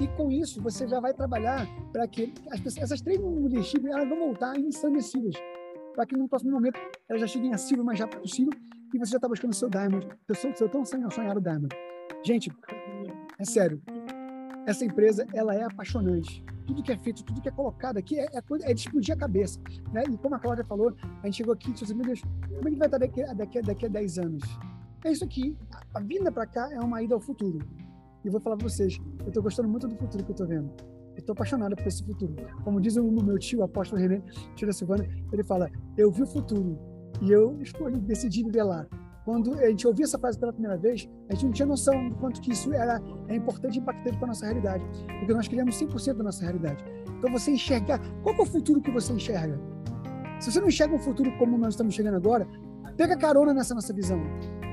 [0.00, 3.86] E com isso, você já vai trabalhar para que as pessoas, essas três no leadership
[3.86, 5.34] elas vão voltar ensandecidas.
[5.94, 8.52] Para que no próximo momento elas já cheguem a silver o mais rápido possível
[8.92, 11.68] e você já está buscando o seu Diamond, o seu, tão sonhado Diamond.
[12.24, 12.50] Gente,
[13.38, 13.80] é sério,
[14.66, 16.44] essa empresa ela é apaixonante.
[16.66, 19.18] Tudo que é feito, tudo que é colocado aqui é, é, é de explodir a
[19.18, 19.58] cabeça.
[19.92, 20.04] Né?
[20.08, 22.68] E como a Cláudia falou, a gente chegou aqui e disse assim, meu Deus, como
[22.68, 24.42] é que vai estar daqui, daqui, daqui a 10 anos?
[25.04, 25.56] É isso aqui.
[25.94, 27.58] A vinda para cá é uma ida ao futuro.
[28.24, 30.70] E vou falar para vocês, eu estou gostando muito do futuro que eu estou vendo.
[31.16, 32.36] Estou apaixonado por esse futuro.
[32.62, 34.22] Como diz o meu tio, o apóstolo René,
[34.60, 36.78] da Silvana, ele fala, eu vi o futuro
[37.20, 38.86] e eu escolhi, decidi lá.
[39.24, 42.16] Quando a gente ouvia essa frase pela primeira vez, a gente não tinha noção do
[42.16, 44.84] quanto que isso era é importante e impactante para a nossa realidade.
[45.18, 46.82] Porque nós criamos 100% da nossa realidade.
[47.18, 49.60] Então você enxergar, qual é o futuro que você enxerga?
[50.40, 52.48] Se você não enxerga o futuro como nós estamos enxergando agora,
[52.96, 54.20] pega carona nessa nossa visão.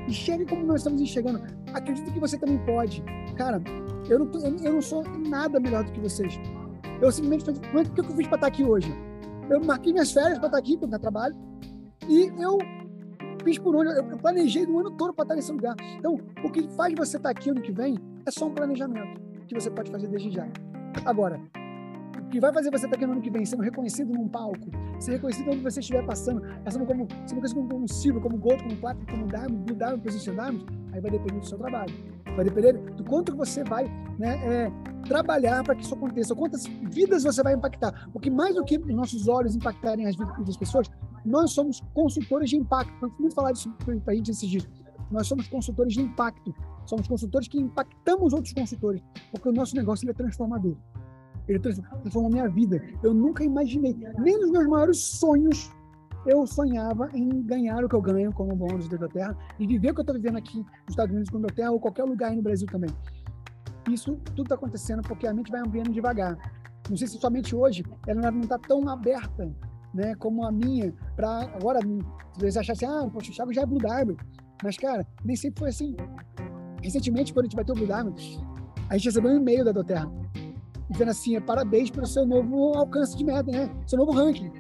[0.07, 1.41] Enxergue como nós estamos enxergando.
[1.73, 3.03] Acredito que você também pode.
[3.36, 3.62] Cara,
[4.10, 4.31] eu não,
[4.63, 6.39] eu não sou nada melhor do que vocês.
[7.01, 8.91] Eu simplesmente falei, o que eu fiz para estar aqui hoje?
[9.49, 11.36] eu marquei minhas férias para estar aqui, para dar trabalho,
[12.08, 12.58] e eu
[13.43, 15.76] fiz por onde, eu planejei o ano todo para estar nesse lugar.
[15.98, 19.56] Então, o que faz você estar aqui ano que vem é só um planejamento que
[19.56, 20.48] você pode fazer desde já.
[21.06, 21.39] Agora,
[22.29, 25.13] que vai fazer você estar aqui no ano que vem sendo reconhecido num palco, ser
[25.13, 28.99] reconhecido onde você estiver passando, passando como, sendo reconhecido como silver, como gold, como plata,
[29.09, 31.93] como diamond, blue diamond, position diamond, aí vai depender do seu trabalho.
[32.35, 33.85] Vai depender do quanto você vai
[34.19, 34.71] né, é,
[35.07, 38.09] trabalhar para que isso aconteça, quantas vidas você vai impactar.
[38.11, 40.87] Porque mais do que nossos olhos impactarem as vidas das pessoas,
[41.25, 42.93] nós somos consultores de impacto.
[43.17, 44.67] Vamos falar disso para a gente esses dias.
[45.09, 46.53] Nós somos consultores de impacto.
[46.85, 50.75] Somos consultores que impactamos outros consultores, porque o nosso negócio é transformador.
[51.47, 52.81] Ele transformou minha vida.
[53.01, 55.71] Eu nunca imaginei, nem nos meus maiores sonhos,
[56.25, 59.93] eu sonhava em ganhar o que eu ganho como bônus da Terra e viver o
[59.93, 62.36] que eu estou vivendo aqui nos Estados Unidos com a Terra ou qualquer lugar aí
[62.36, 62.89] no Brasil também.
[63.89, 66.38] Isso tudo está acontecendo porque a mente vai ampliando devagar.
[66.89, 69.49] Não sei se somente hoje ela não está tão aberta
[69.93, 73.62] né, como a minha, para agora, se você achar assim, ah, poxa, o Thiago já
[73.62, 74.17] é Blue Diamond.
[74.63, 75.95] Mas, cara, nem sempre foi assim.
[76.81, 78.39] Recentemente, quando a gente bateu o Blue Diamond,
[78.89, 80.12] a gente recebeu um e-mail da Doterra,
[80.89, 83.69] dizendo assim, parabéns pelo seu novo alcance de meta, né?
[83.86, 84.52] Seu novo ranking.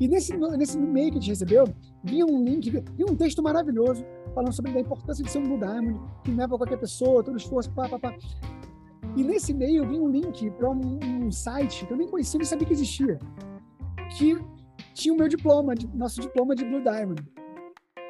[0.00, 1.64] E nesse, nesse e-mail que a gente recebeu,
[2.02, 5.58] vinha um link, vinha um texto maravilhoso falando sobre a importância de ser um Blue
[5.58, 8.14] Diamond, que é para qualquer pessoa, todo esforço, pá, pá, pá.
[9.16, 12.46] E nesse e-mail vinha um link para um, um, site que eu nem conhecia, nem
[12.46, 13.18] sabia que existia,
[14.16, 14.36] que
[14.92, 17.22] tinha o meu diploma, nosso diploma de Blue Diamond.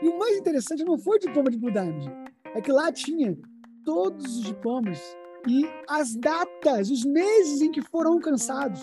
[0.02, 2.10] E o mais interessante não foi o diploma de Blue Diamond,
[2.54, 3.36] é que lá tinha
[3.84, 4.98] todos os diplomas
[5.46, 8.80] e as datas, os meses em que foram alcançados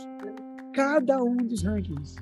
[0.73, 2.15] cada um dos rankings.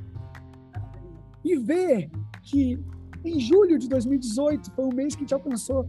[1.44, 2.10] E ver
[2.44, 2.80] que
[3.24, 5.86] em julho de 2018 foi o mês que a gente alcançou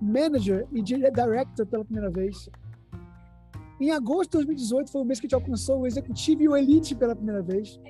[0.00, 2.48] manager e director pela primeira vez.
[3.80, 6.56] Em agosto de 2018 foi o mês que a gente alcançou o executivo e o
[6.56, 7.80] elite pela primeira vez.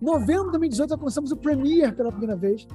[0.00, 2.66] Novembro de 2018 alcançamos o premier pela primeira vez.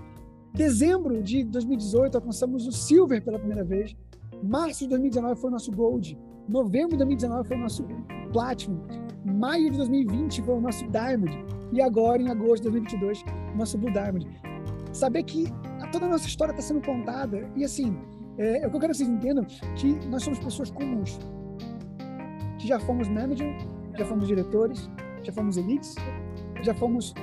[0.53, 3.95] Dezembro de 2018 alcançamos o silver pela primeira vez.
[4.43, 6.17] Março de 2019 foi o nosso gold.
[6.51, 7.85] Novembro de 2019 foi o nosso
[8.33, 8.81] platinum.
[9.23, 11.31] Maio de 2020 foi o nosso diamond.
[11.71, 14.27] E agora, em agosto de 2022, o nosso blue diamond
[14.91, 15.45] saber que
[15.93, 17.49] toda a nossa história está sendo contada.
[17.55, 17.97] E assim,
[18.37, 19.45] é, eu quero que vocês entendam
[19.77, 21.17] que nós somos pessoas comuns.
[22.59, 23.55] Que já fomos manager,
[23.97, 24.89] já fomos diretores,
[25.23, 25.95] já fomos elites,
[26.63, 27.13] já fomos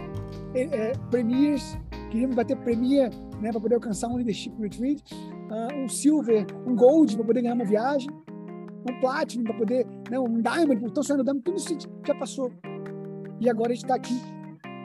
[0.55, 1.79] é, é, premiers,
[2.11, 3.11] queríamos bater premier
[3.43, 7.55] né, para poder alcançar um leadership retreat, uh, um silver, um gold para poder ganhar
[7.55, 8.09] uma viagem,
[8.91, 12.53] um platinum para poder, né, um diamond, então sonhando diamond, tudo isso já passou.
[13.41, 14.21] E agora a gente está aqui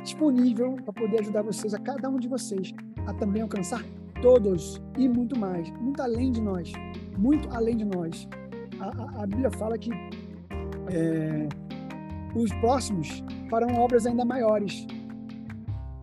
[0.03, 2.73] disponível para poder ajudar vocês, a cada um de vocês,
[3.07, 3.83] a também alcançar
[4.21, 6.71] todos e muito mais, muito além de nós,
[7.17, 8.27] muito além de nós.
[8.79, 9.91] A, a, a Bíblia fala que
[10.91, 11.47] é,
[12.35, 14.85] os próximos farão obras ainda maiores.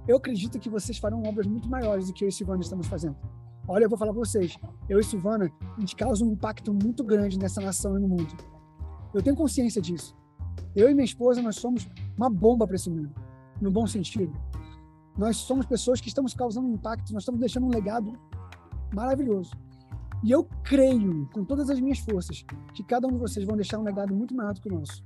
[0.08, 3.16] Eu acredito que vocês farão obras muito maiores do que eu e Silvana estamos fazendo.
[3.68, 7.04] Olha, eu vou falar para vocês, eu e Silvana, a gente causa um impacto muito
[7.04, 8.34] grande nessa nação e no mundo.
[9.14, 10.16] Eu tenho consciência disso.
[10.74, 13.12] Eu e minha esposa, nós somos uma bomba para esse mundo
[13.60, 14.32] no bom sentido.
[15.16, 18.18] Nós somos pessoas que estamos causando um impacto, nós estamos deixando um legado
[18.94, 19.52] maravilhoso.
[20.22, 22.44] E eu creio, com todas as minhas forças,
[22.74, 25.04] que cada um de vocês vão deixar um legado muito maior do que o nosso.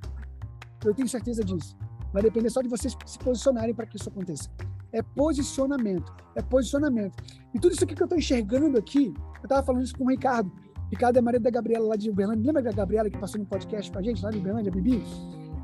[0.85, 1.77] Eu tenho certeza disso.
[2.13, 4.49] Vai depender só de vocês se posicionarem para que isso aconteça.
[4.95, 6.15] É posicionamento.
[6.37, 7.21] É posicionamento.
[7.53, 10.09] E tudo isso aqui que eu estou enxergando aqui, eu estava falando isso com o
[10.09, 10.51] Ricardo.
[10.89, 12.47] Ricardo é marido da Gabriela lá de Uberlândia.
[12.47, 15.03] Lembra da Gabriela que passou no podcast com a gente lá de Uberlândia, Bibi?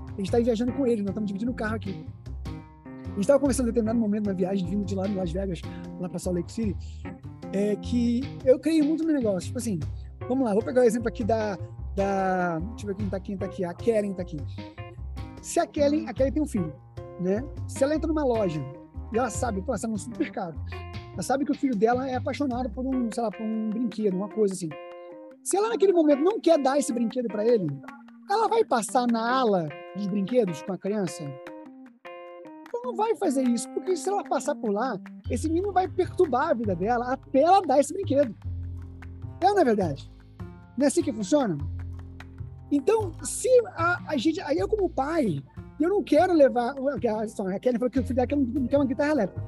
[0.08, 2.04] A gente está viajando com ele, nós estamos dividindo o carro aqui.
[2.44, 5.62] A gente estava conversando em determinado momento na viagem, vindo de lá em Las Vegas,
[6.00, 6.76] lá para Salt Lake City,
[7.52, 9.46] é que eu creio muito no negócio.
[9.46, 9.78] Tipo assim,
[10.28, 11.56] vamos lá, vou pegar o exemplo aqui da.
[11.94, 13.64] da deixa eu ver quem está aqui, tá aqui.
[13.64, 14.38] A Karen está aqui.
[15.40, 16.72] Se a Kellen, a Kellen tem um filho,
[17.20, 17.44] né?
[17.68, 18.60] Se ela entra numa loja
[19.12, 20.58] e ela sabe, pô, ela está num supermercado,
[21.12, 24.16] ela sabe que o filho dela é apaixonado por um, sei lá, por um brinquedo,
[24.16, 24.68] uma coisa assim.
[25.42, 27.66] Se ela naquele momento não quer dar esse brinquedo para ele,
[28.30, 31.24] ela vai passar na ala dos brinquedos com a criança?
[32.90, 34.98] não vai fazer isso, porque se ela passar por lá,
[35.30, 38.34] esse menino vai perturbar a vida dela até ela dar esse brinquedo.
[39.40, 40.10] É ou não é verdade?
[40.76, 41.56] Não é assim que funciona?
[42.70, 45.42] Então, se a, a gente, aí eu como pai,
[45.84, 49.12] eu não quero levar, a Kelly falou que o filho dela não quer uma guitarra
[49.12, 49.42] elétrica.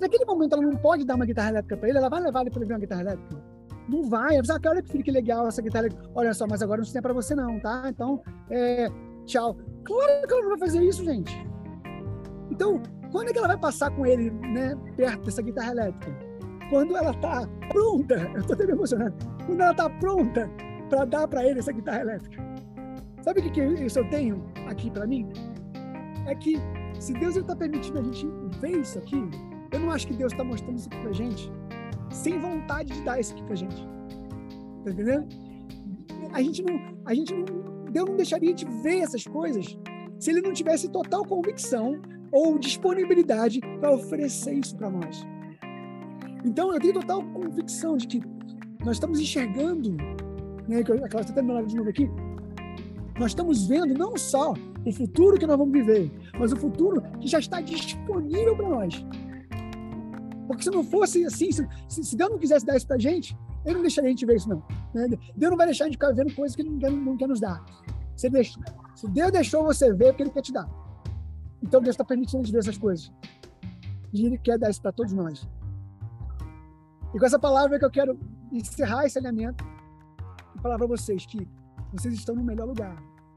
[0.00, 2.50] Naquele momento ela não pode dar uma guitarra elétrica para ele, ela vai levar ele
[2.50, 3.42] para ver uma guitarra elétrica?
[3.88, 4.34] Não vai.
[4.34, 6.10] Ela diz, ah, olha que filho que legal essa guitarra elétrica.
[6.14, 7.84] Olha só, mas agora não tem para você não, tá?
[7.88, 8.88] Então, é,
[9.24, 9.56] tchau.
[9.84, 11.34] Claro que ela não vai fazer isso, gente.
[12.50, 16.28] Então, quando é que ela vai passar com ele, né, perto dessa guitarra elétrica?
[16.70, 19.14] Quando ela está pronta, eu estou até me emocionando,
[19.46, 20.50] quando ela está pronta
[20.90, 22.42] para dar para ele essa guitarra elétrica.
[23.22, 25.28] Sabe o que, que isso eu tenho aqui para mim?
[26.28, 26.56] É que
[27.00, 28.26] Se Deus está permitindo a gente
[28.60, 29.16] ver isso aqui,
[29.72, 31.52] eu não acho que Deus está mostrando isso aqui pra gente
[32.10, 33.86] sem vontade de dar isso aqui pra gente.
[34.84, 35.28] Tá entendendo?
[36.32, 37.44] A gente não, a gente não,
[37.90, 39.78] Deus não deixaria de ver essas coisas
[40.18, 42.00] se ele não tivesse total convicção
[42.32, 45.26] ou disponibilidade para oferecer isso para nós.
[46.44, 48.22] Então, eu tenho total convicção de que
[48.84, 49.96] nós estamos enxergando,
[50.68, 52.08] né, que a está terminando de novo aqui,
[53.18, 54.54] nós estamos vendo não só
[54.84, 59.04] o futuro que nós vamos viver, mas o futuro que já está disponível para nós.
[60.46, 63.36] Porque se não fosse assim, se, se, Deus não quisesse dar isso para a gente,
[63.64, 64.62] Ele não deixaria a gente ver isso, não.
[64.94, 65.08] Né?
[65.36, 67.28] Deus não vai deixar a gente ficar vendo coisas que Ele não quer, não quer
[67.28, 67.62] nos dar.
[68.16, 68.58] Se, deixa,
[68.94, 70.68] se Deus deixou você ver, é porque Ele quer te dar.
[71.62, 73.12] Então Deus está permitindo a gente ver essas coisas.
[74.12, 75.46] E Ele quer dar isso para todos nós.
[77.14, 78.18] E com essa palavra que eu quero
[78.52, 79.64] encerrar esse alinhamento
[80.56, 81.46] e falar para vocês que
[81.92, 82.96] vocês estão no melhor lugar.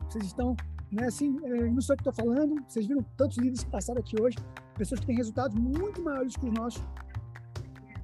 [0.09, 0.55] Vocês estão,
[0.91, 3.99] né, assim, é, não sou eu que estou falando, vocês viram tantos líderes que passaram
[3.99, 4.37] aqui hoje,
[4.77, 6.83] pessoas que têm resultados muito maiores que os nossos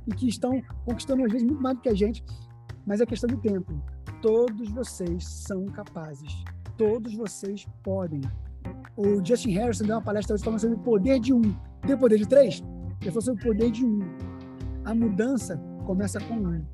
[0.08, 2.24] e que estão conquistando, às vezes, muito mais do que a gente,
[2.86, 3.74] mas é questão de tempo.
[4.22, 6.44] Todos vocês são capazes.
[6.78, 8.22] Todos vocês podem.
[8.96, 11.42] O Justin Harrison deu uma palestra hoje falando sobre o poder de um.
[11.86, 12.64] Tem o poder de três?
[13.02, 14.00] Ele falou sobre o poder de um.
[14.86, 16.66] A mudança começa com um.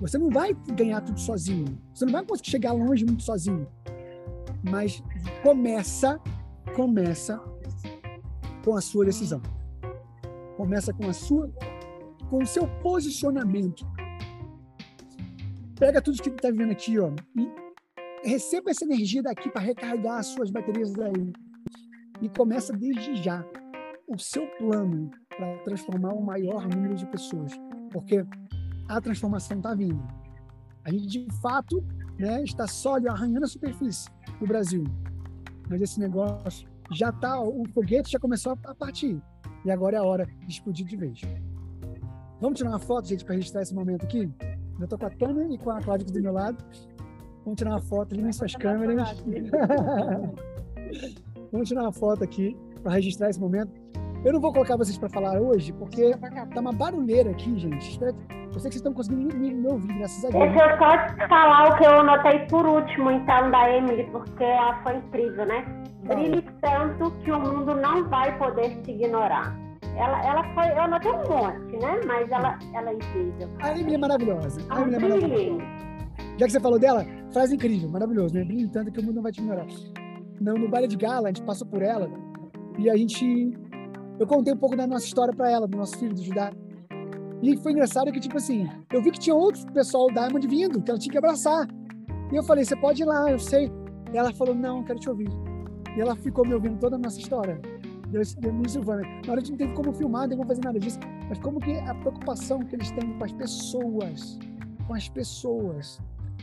[0.00, 1.78] Você não vai ganhar tudo sozinho.
[1.94, 3.66] Você não vai conseguir chegar longe muito sozinho.
[4.62, 5.02] Mas
[5.42, 6.20] começa,
[6.74, 7.40] começa
[8.64, 9.40] com a sua decisão.
[10.56, 11.50] Começa com a sua,
[12.28, 13.86] com o seu posicionamento.
[15.78, 17.48] Pega tudo que está vivendo aqui, ó, e
[18.28, 21.32] receba essa energia daqui para recarregar as suas baterias daí.
[22.20, 23.44] E começa desde já
[24.08, 27.52] o seu plano para transformar o maior número de pessoas.
[27.92, 28.26] Porque
[28.88, 30.02] a transformação está vindo.
[30.84, 31.84] A gente, de fato,
[32.18, 34.10] né, está só ali, arranhando a superfície
[34.40, 34.84] do Brasil.
[35.68, 39.20] Mas esse negócio já está, o foguete já começou a partir.
[39.64, 41.20] E agora é a hora de explodir de vez.
[42.40, 44.30] Vamos tirar uma foto, gente, para registrar esse momento aqui?
[44.78, 46.64] Eu estou com a Tânia e com a Cláudia aqui do meu lado.
[47.44, 49.20] Vamos tirar uma foto, liguem suas câmeras.
[51.50, 53.72] Vamos tirar uma foto aqui para registrar esse momento.
[54.24, 56.12] Eu não vou colocar vocês para falar hoje, porque
[56.52, 58.00] tá uma barulheira aqui, gente.
[58.02, 60.50] Eu sei que vocês estão conseguindo me, me ouvir, graças a Deus.
[60.50, 64.82] Deixa eu só falar o que eu anotei por último, então, da Emily, porque ela
[64.82, 65.64] foi incrível, né?
[66.04, 69.54] Brilhe tanto que o mundo não vai poder te ignorar.
[69.96, 72.00] Ela, ela foi, eu anotei um monte, né?
[72.06, 73.48] Mas ela, ela é incrível.
[73.60, 74.60] A Emily é maravilhosa.
[74.70, 75.58] A Emily é maravilhosa.
[76.38, 78.44] Já que você falou dela, frase incrível, maravilhoso, né?
[78.44, 79.66] Brilhe tanto que o mundo não vai te ignorar.
[80.40, 82.10] No, no baile de gala, a gente passou por ela
[82.78, 83.52] e a gente.
[84.18, 86.52] Eu contei um pouco da nossa história para ela, do nosso filho, do Judá.
[87.40, 90.82] E foi engraçado que, tipo assim, eu vi que tinha outro pessoal da Diamond vindo,
[90.82, 91.68] que ela tinha que abraçar.
[92.32, 93.70] E eu falei, você pode ir lá, eu sei.
[94.12, 95.28] E ela falou, não, quero te ouvir.
[95.96, 97.60] E ela ficou me ouvindo toda a nossa história.
[98.12, 99.02] Eu, eu me Silvana.
[99.02, 100.98] Na hora a gente não teve como filmar, não teve como fazer nada disso.
[101.28, 104.38] Mas como que a preocupação que eles têm com as pessoas.
[104.86, 106.00] Com as pessoas.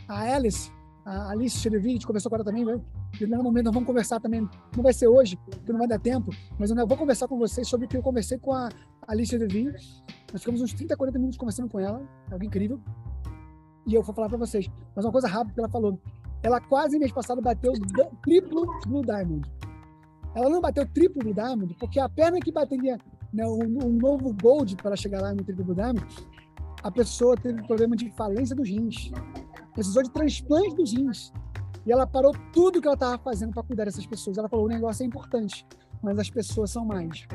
[0.07, 0.71] A Alice,
[1.03, 2.79] a Alice Cherevi, a gente conversou com ela também, né?
[3.19, 4.41] E no momento nós vamos conversar também,
[4.75, 7.67] não vai ser hoje, porque não vai dar tempo, mas eu vou conversar com vocês
[7.67, 8.69] sobre o que eu conversei com a
[9.07, 9.71] Alice Levin.
[10.31, 12.01] Nós ficamos uns 30, 40 minutos conversando com ela,
[12.31, 12.79] algo incrível.
[13.87, 15.99] E eu vou falar para vocês, mas uma coisa rápida que ela falou.
[16.43, 17.71] Ela quase mês passado bateu
[18.21, 19.49] triplo no Diamond.
[20.35, 22.97] Ela não bateu triplo no Diamond, porque a perna que bateria
[23.31, 26.05] né, um, um novo Gold para chegar lá no triplo Diamond,
[26.83, 29.11] a pessoa teve problema de falência dos rins.
[29.73, 31.31] Precisou de transplante dos rins.
[31.85, 34.37] E ela parou tudo que ela estava fazendo para cuidar dessas pessoas.
[34.37, 35.65] Ela falou: o negócio é importante,
[36.01, 37.27] mas as pessoas são mais.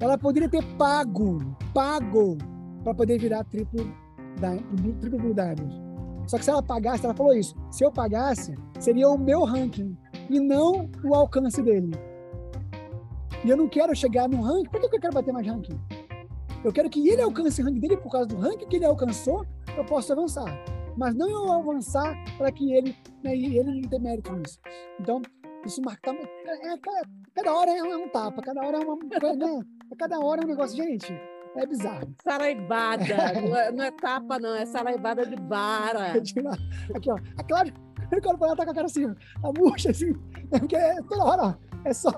[0.00, 1.38] Ela poderia ter pago,
[1.74, 2.38] pago,
[2.82, 3.86] para poder virar triplo,
[5.00, 5.34] triplo Blue.
[6.26, 9.96] Só que se ela pagasse, ela falou isso: se eu pagasse, seria o meu ranking
[10.30, 11.90] e não o alcance dele.
[13.44, 14.70] E eu não quero chegar no ranking.
[14.70, 15.78] Por que eu quero bater mais ranking?
[16.64, 19.46] Eu quero que ele alcance o ranking dele por causa do ranking que ele alcançou,
[19.76, 24.32] eu posso avançar mas não eu avançar para que ele, né, ele não tenha mérito
[24.34, 24.58] nisso.
[25.00, 25.20] Então,
[25.64, 26.10] isso marca.
[26.12, 26.78] É, é,
[27.34, 28.96] cada hora é um tapa, cada hora é uma.
[28.96, 29.60] Né,
[29.98, 31.12] cada hora é um negócio, gente.
[31.56, 32.14] É bizarro.
[32.22, 33.04] Saraibada.
[33.40, 36.12] não, é, não é tapa, não, é saraibada de vara.
[36.12, 37.16] Aqui, ó.
[37.38, 37.74] A Cláudia,
[38.22, 40.12] quando ela tá com a cara assim, a murcha assim,
[40.52, 42.10] é porque é toda hora, ó, é só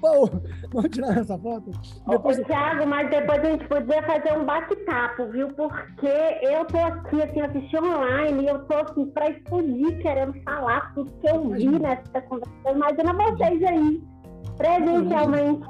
[0.00, 0.28] Pô,
[0.72, 1.70] vamos tirar essa foto?
[2.06, 2.38] Depois...
[2.38, 5.48] Ô, Thiago, mas depois a gente podia fazer um bate-papo, viu?
[5.48, 6.06] Porque
[6.42, 11.10] eu tô aqui, assim, assistindo online e eu tô, assim, pra explodir, querendo falar tudo
[11.20, 12.70] que eu vi nessa conversa.
[12.70, 14.02] Imagina vocês aí.
[14.56, 15.60] Presencialmente.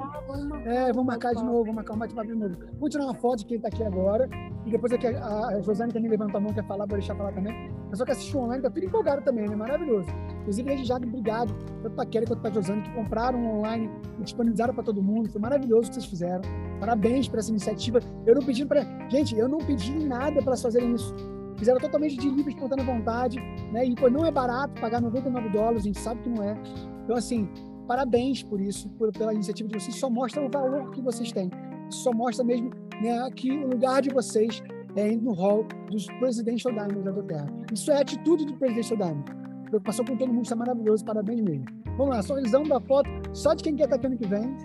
[0.65, 2.55] É, vamos marcar de novo, vamos marcar um bate-papo de novo.
[2.79, 4.29] Vou tirar uma foto de quem está aqui agora.
[4.65, 7.31] E depois aqui a, a Josane também levantou a mão, quer falar, vou deixar falar
[7.31, 7.53] também.
[7.87, 9.55] O pessoal que assistiu online tá tudo empolgado também, né?
[9.55, 10.09] Maravilhoso.
[10.41, 13.89] Inclusive, desde já, obrigado, tanto para a Kelly quanto para a Josane, que compraram online
[14.19, 15.29] e disponibilizaram para todo mundo.
[15.29, 16.41] Foi maravilhoso o que vocês fizeram.
[16.79, 17.99] Parabéns por essa iniciativa.
[18.25, 18.83] Eu não pedi para.
[19.09, 21.13] Gente, eu não pedi nada para elas fazerem isso.
[21.57, 23.39] Fizeram totalmente de livre, espontânea vontade,
[23.71, 23.85] né?
[23.85, 26.55] E pô, não é barato pagar 99 dólares, a gente sabe que não é.
[27.03, 27.49] Então, assim,
[27.87, 29.95] parabéns por isso, por, pela iniciativa de vocês.
[29.95, 31.49] Só mostra o valor que vocês têm.
[31.89, 32.69] Só mostra mesmo
[33.01, 34.61] né, que o lugar de vocês
[34.95, 37.47] é no hall dos Presidential Diamonds da Terra.
[37.71, 39.31] Isso é a atitude do Presidential Diamond.
[39.69, 41.65] Preocupação com todo mundo, isso é maravilhoso, parabéns mesmo.
[41.97, 44.55] Vamos lá, sorrisão da foto, só de quem quer estar aqui ano que vem,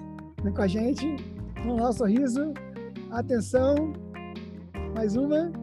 [0.42, 1.16] vem com a gente.
[1.64, 2.52] Vamos lá, sorriso.
[3.10, 3.92] Atenção.
[4.94, 5.61] Mais uma.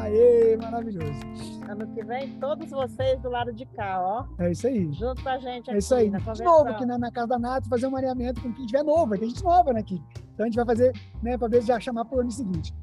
[0.00, 1.20] Aê, maravilhoso.
[1.68, 4.24] Ano que vem, todos vocês do lado de cá, ó.
[4.42, 4.90] É isso aí.
[4.92, 5.72] Junto com a gente aqui.
[5.72, 6.10] É isso aí.
[6.10, 8.82] Na De novo aqui na, na casa da Nato, fazer um alinhamento com quem tiver
[8.82, 10.02] novo, vai ter gente nova né, aqui.
[10.34, 10.92] Então a gente vai fazer,
[11.22, 12.74] né, para ver se já chamar para o ano seguinte.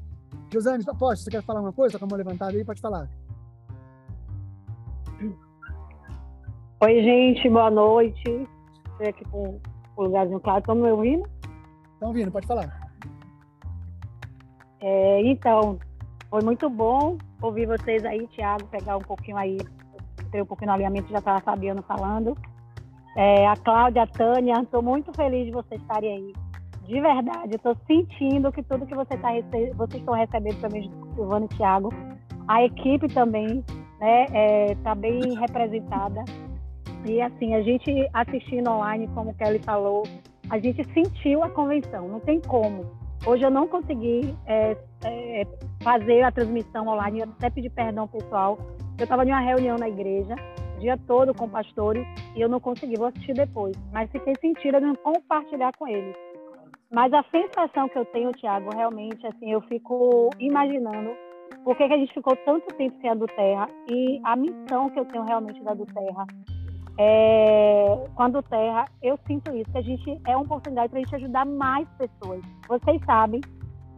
[0.52, 1.94] Josane, aposto, você quer falar uma coisa?
[1.94, 3.08] Tá com a mão levantada aí, pode falar.
[6.80, 8.48] Oi, gente, boa noite.
[8.92, 9.60] Estou aqui com
[9.96, 10.60] o lugarzinho claro.
[10.60, 11.28] Estão me ouvindo?
[11.94, 12.88] Estão ouvindo, pode falar.
[14.80, 15.78] É, então,
[16.30, 19.58] foi muito bom ouvir vocês aí, Thiago, pegar um pouquinho aí,
[20.30, 22.36] ter um pouquinho no alinhamento, já estava Fabiano falando.
[23.16, 26.32] É, a Cláudia, a Tânia, estou muito feliz de vocês estarem aí.
[26.84, 31.14] De verdade, estou sentindo que tudo que você tá rece- vocês estão recebendo também do
[31.14, 31.92] Silvano e Thiago,
[32.46, 33.64] a equipe também
[34.00, 34.26] né,
[34.70, 36.24] está bem representada.
[37.04, 40.02] E assim, a gente assistindo online, como Kelly falou,
[40.50, 42.86] a gente sentiu a convenção, não tem como.
[43.26, 45.46] Hoje eu não consegui é, é,
[45.82, 48.58] fazer a transmissão online, eu até pedi perdão pessoal.
[48.98, 50.34] Eu estava em uma reunião na igreja,
[50.78, 53.76] dia todo com pastores, e eu não consegui, vou assistir depois.
[53.92, 56.16] Mas fiquei sentindo em compartilhar com eles.
[56.90, 61.10] Mas a sensação que eu tenho, Tiago, realmente, assim, eu fico imaginando
[61.64, 64.88] por que, que a gente ficou tanto tempo sem a do Terra e a missão
[64.88, 66.24] que eu tenho realmente da do Terra.
[67.00, 70.98] É, com a do Terra, eu sinto isso, que a gente é uma oportunidade para
[70.98, 72.42] a gente ajudar mais pessoas.
[72.68, 73.40] Vocês sabem,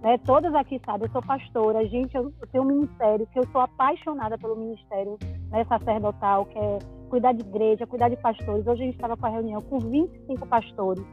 [0.03, 3.47] né, todas aqui sabem, eu sou pastora, gente, eu, eu tenho um ministério, que eu
[3.51, 5.19] sou apaixonada pelo ministério
[5.51, 6.79] né, sacerdotal, que é
[7.09, 8.67] cuidar de igreja, cuidar de pastores.
[8.67, 11.05] Hoje a gente estava com a reunião com 25 pastores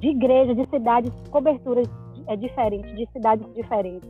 [0.00, 1.88] de igreja, de cidades, coberturas
[2.26, 4.08] é, diferentes, de cidades diferentes.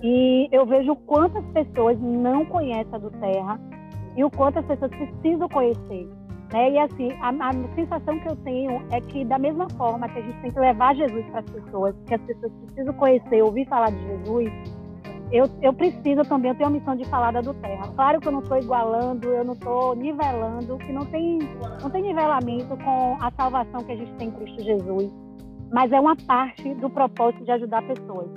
[0.00, 3.60] E eu vejo quantas pessoas não conhecem a do Terra
[4.16, 6.08] e o quanto as pessoas precisam conhecer.
[6.52, 6.72] Né?
[6.72, 10.22] E assim, a, a sensação que eu tenho é que, da mesma forma que a
[10.22, 13.90] gente tem que levar Jesus para as pessoas, que as pessoas precisam conhecer, ouvir falar
[13.90, 14.52] de Jesus,
[15.32, 17.88] eu, eu preciso também, eu tenho a missão de falar da do Terra.
[17.96, 21.38] Claro que eu não estou igualando, eu não estou nivelando, que não tem,
[21.82, 25.10] não tem nivelamento com a salvação que a gente tem em Cristo Jesus,
[25.72, 28.28] mas é uma parte do propósito de ajudar pessoas.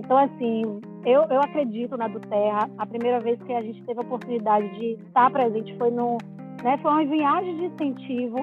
[0.00, 2.70] Então, assim, eu, eu acredito na do Terra.
[2.78, 6.16] A primeira vez que a gente teve a oportunidade de estar presente foi no,
[6.62, 8.38] né, foi uma viagem de incentivo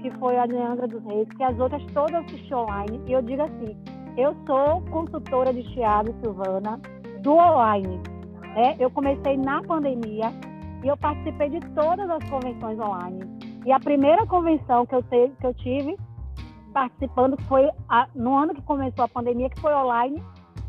[0.00, 2.98] que foi a de Angra dos Reis, que as outras todas assisti online.
[3.06, 3.76] E eu digo assim,
[4.16, 6.80] eu sou consultora de Thiago Silvana
[7.20, 8.00] do online.
[8.56, 8.74] Né?
[8.80, 10.32] Eu comecei na pandemia
[10.82, 13.20] e eu participei de todas as convenções online.
[13.66, 15.94] E a primeira convenção que eu, te, que eu tive
[16.72, 20.22] participando foi a, no ano que começou a pandemia, que foi online.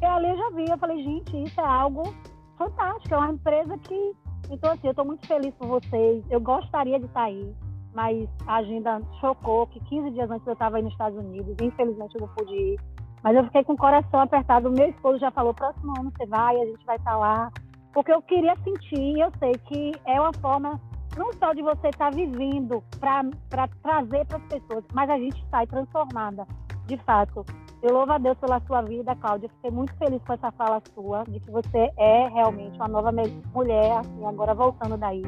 [0.03, 2.13] E ali eu já vi, eu falei, gente, isso é algo
[2.57, 4.11] fantástico, é uma empresa que.
[4.49, 6.25] Então, assim, eu estou muito feliz por vocês.
[6.29, 7.55] Eu gostaria de estar aí,
[7.93, 12.15] mas a agenda chocou, que 15 dias antes eu estava aí nos Estados Unidos, infelizmente
[12.15, 12.79] eu não pude ir.
[13.23, 14.69] Mas eu fiquei com o coração apertado.
[14.69, 17.49] Meu esposo já falou: próximo ano você vai, a gente vai estar lá.
[17.93, 20.81] Porque eu queria sentir, e eu sei que é uma forma
[21.15, 25.65] não só de você estar vivendo para trazer para as pessoas, mas a gente sai
[25.65, 26.45] transformada,
[26.87, 27.45] de fato.
[27.84, 29.49] Eu louvo a Deus pela sua vida, Cláudia.
[29.49, 33.11] Fiquei muito feliz com essa fala sua, de que você é realmente uma nova
[33.53, 35.21] mulher, assim, agora voltando daí.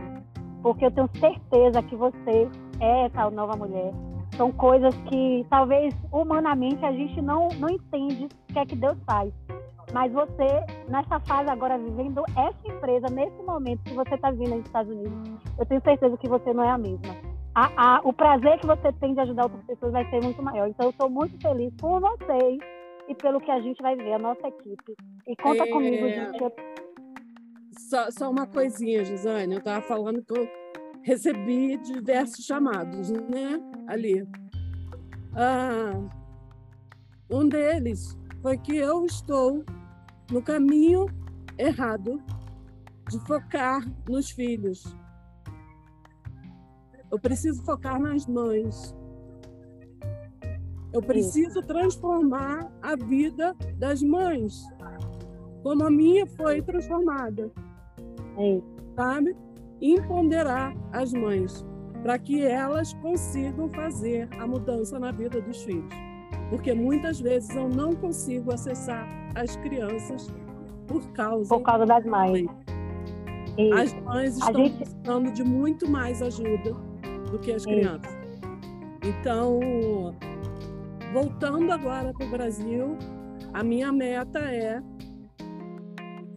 [0.63, 2.49] Porque eu tenho certeza que você
[2.79, 3.91] é essa nova mulher.
[4.37, 8.97] São coisas que talvez humanamente a gente não, não entende o que é que Deus
[9.05, 9.33] faz.
[9.91, 10.47] Mas você,
[10.87, 15.41] nessa fase agora, vivendo essa empresa, nesse momento que você está vindo nos Estados Unidos,
[15.59, 17.34] eu tenho certeza que você não é a mesma.
[17.55, 20.67] A, a, o prazer que você tem de ajudar outras pessoas vai ser muito maior.
[20.67, 22.59] Então, eu estou muito feliz por vocês
[23.07, 24.93] e pelo que a gente vai ver, a nossa equipe.
[25.27, 25.71] E conta É.
[25.71, 26.41] comigo, gente.
[26.43, 26.51] Eu
[27.77, 29.53] Só, só uma coisinha, Gisane.
[29.53, 30.47] Eu estava falando que eu
[31.03, 33.59] recebi diversos chamados, né?
[33.87, 34.27] Ali.
[35.35, 35.91] Ah,
[37.29, 39.63] um deles foi que eu estou
[40.31, 41.05] no caminho
[41.57, 42.21] errado
[43.09, 44.95] de focar nos filhos.
[47.15, 48.93] Eu preciso focar nas mães.
[50.91, 54.65] Eu preciso transformar a vida das mães,
[55.63, 57.49] como a minha foi transformada.
[58.97, 59.33] Sabe?
[59.81, 61.65] Empoderar as mães,
[62.03, 65.93] para que elas consigam fazer a mudança na vida dos filhos.
[66.49, 70.27] Porque muitas vezes eu não consigo acessar as crianças
[70.85, 72.45] por causa, Por causa das mães.
[73.73, 76.75] as mães estão gente- precisando de muito mais ajuda
[77.35, 77.69] do que as Isso.
[77.69, 78.15] crianças.
[79.03, 79.59] Então,
[81.13, 82.97] voltando agora para o Brasil,
[83.53, 84.81] a minha meta é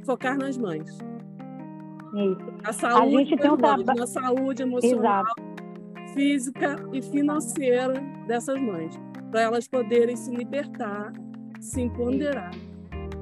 [0.05, 0.89] focar nas mães.
[0.89, 2.39] Isso.
[2.65, 6.15] A saúde gente das tem um mães, na saúde emocional, Exato.
[6.15, 7.95] física e financeira
[8.27, 8.99] dessas mães,
[9.31, 11.13] para elas poderem se libertar,
[11.61, 12.51] se empoderar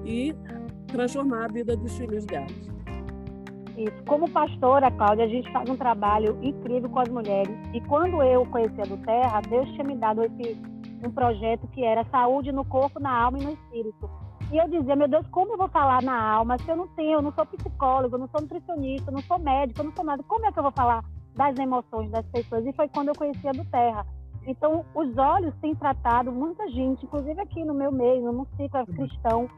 [0.05, 0.35] e
[0.87, 2.76] transformar a vida dos filhos delas.
[3.77, 4.03] Isso.
[4.07, 7.55] Como pastora, Cláudia, a gente faz um trabalho incrível com as mulheres.
[7.74, 10.59] E quando eu conheci a do Terra, Deus tinha me dado esse
[11.05, 14.11] um projeto que era saúde no corpo, na alma e no espírito.
[14.51, 17.14] E eu dizia, meu Deus, como eu vou falar na alma se eu não tenho,
[17.14, 20.05] eu não sou psicólogo, eu não sou nutricionista, eu não sou médico, eu não sou
[20.05, 20.22] nada.
[20.22, 21.05] Como é que eu vou falar
[21.35, 22.64] das emoções das pessoas?
[22.64, 24.07] E foi quando eu conheci a do Terra.
[24.47, 29.49] Então, os olhos têm tratado muita gente, inclusive aqui no meu meio, no ciclo cristão,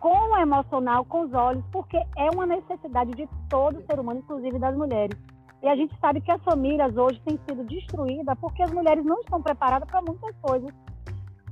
[0.00, 4.58] com o emocional, com os olhos, porque é uma necessidade de todo ser humano, inclusive
[4.58, 5.16] das mulheres.
[5.62, 9.20] E a gente sabe que as famílias hoje têm sido destruídas porque as mulheres não
[9.20, 10.70] estão preparadas para muitas coisas.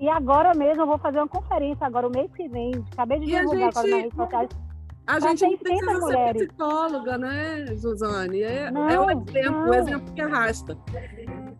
[0.00, 3.36] E agora mesmo eu vou fazer uma conferência, agora o mês que vem, acabei de
[3.36, 4.48] a divulgar agora nas redes sociais.
[5.06, 6.46] A Pra gente não 600 precisa ser mulheres.
[6.48, 8.42] psicóloga, né, Suzane?
[8.42, 9.68] É, Não, é o exemplo, não.
[9.70, 10.78] o exemplo que arrasta.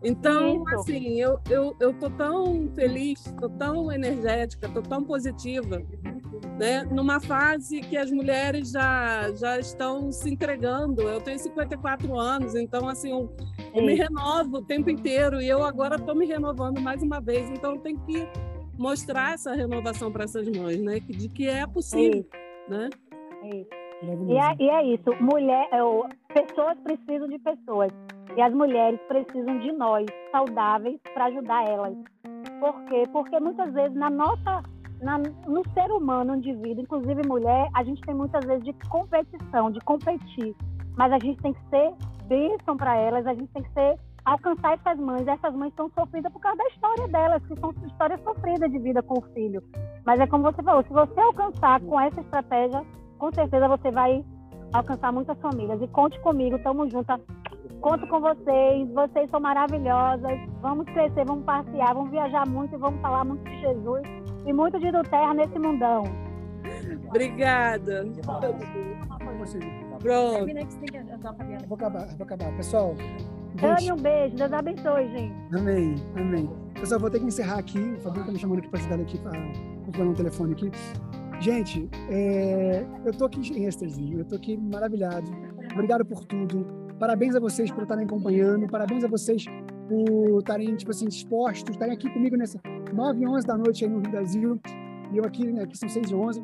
[0.03, 0.75] Então, Isso.
[0.79, 5.81] assim, eu, eu, eu tô tão feliz, tô tão energética, tô tão positiva,
[6.57, 6.83] né?
[6.85, 11.01] Numa fase que as mulheres já, já estão se entregando.
[11.01, 13.29] Eu tenho 54 anos, então, assim, eu,
[13.73, 14.03] eu me Isso.
[14.03, 17.49] renovo o tempo inteiro e eu agora estou me renovando mais uma vez.
[17.49, 18.25] Então, eu tenho que
[18.77, 21.01] mostrar essa renovação para essas mães, né?
[21.01, 22.25] De que é possível,
[22.69, 22.89] né?
[23.43, 23.79] Isso.
[24.29, 27.91] E é, e é isso, mulher, é o- pessoas precisam de pessoas.
[28.39, 31.93] E as mulheres precisam de nós, saudáveis, para ajudar elas.
[32.61, 33.03] Por quê?
[33.11, 34.63] Porque muitas vezes na nossa,
[35.01, 39.69] na- no ser humano, no indivíduo, inclusive mulher, a gente tem muitas vezes de competição,
[39.69, 40.55] de competir.
[40.95, 41.93] Mas a gente tem que ser
[42.29, 45.27] bênção para elas, a gente tem que ser alcançar essas mães.
[45.27, 49.03] Essas mães estão sofridas por causa da história delas, que são histórias sofridas de vida
[49.03, 49.61] com o filho.
[50.05, 52.85] Mas é como você falou, se você alcançar com essa estratégia,
[53.17, 54.23] com certeza você vai
[54.71, 55.81] alcançar muitas famílias.
[55.81, 57.11] E conte comigo, tamo junto.
[57.81, 60.39] Conto com vocês, vocês são maravilhosas.
[60.61, 64.01] Vamos crescer, vamos passear, vamos viajar muito e vamos falar muito de Jesus
[64.45, 66.03] e muito de do terra nesse mundão.
[67.07, 68.05] Obrigada.
[69.99, 70.45] Pronto.
[71.67, 72.55] Vou acabar, vou acabar.
[72.57, 72.95] Pessoal,
[73.55, 75.33] Dani, um beijo, Deus abençoe, gente.
[75.55, 76.49] amém, amém.
[76.75, 77.79] Pessoal, vou ter que encerrar aqui.
[77.79, 79.31] O Fabinho tá me chamando aqui para ajudar aqui, para
[79.85, 80.71] confirmar um telefone aqui.
[81.39, 85.31] Gente, é, eu tô aqui em êxtase, eu tô aqui maravilhado.
[85.73, 86.88] Obrigado por tudo.
[86.99, 88.67] Parabéns a vocês por estarem acompanhando.
[88.67, 89.45] Parabéns a vocês
[89.87, 92.59] por estarem, tipo assim, dispostos, estarem aqui comigo nessa
[92.93, 94.59] 9 e 11 da noite aí no Rio Brasil.
[95.13, 96.41] E eu aqui, né, aqui são 6 e 11.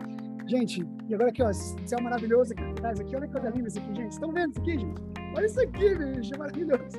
[0.48, 3.68] Gente, e agora aqui, ó, esse céu maravilhoso aqui atrás, aqui, olha que coisa linda
[3.68, 4.12] isso aqui, gente.
[4.12, 5.02] Estão vendo isso aqui, gente?
[5.36, 6.98] Olha isso aqui, bicho, é maravilhoso.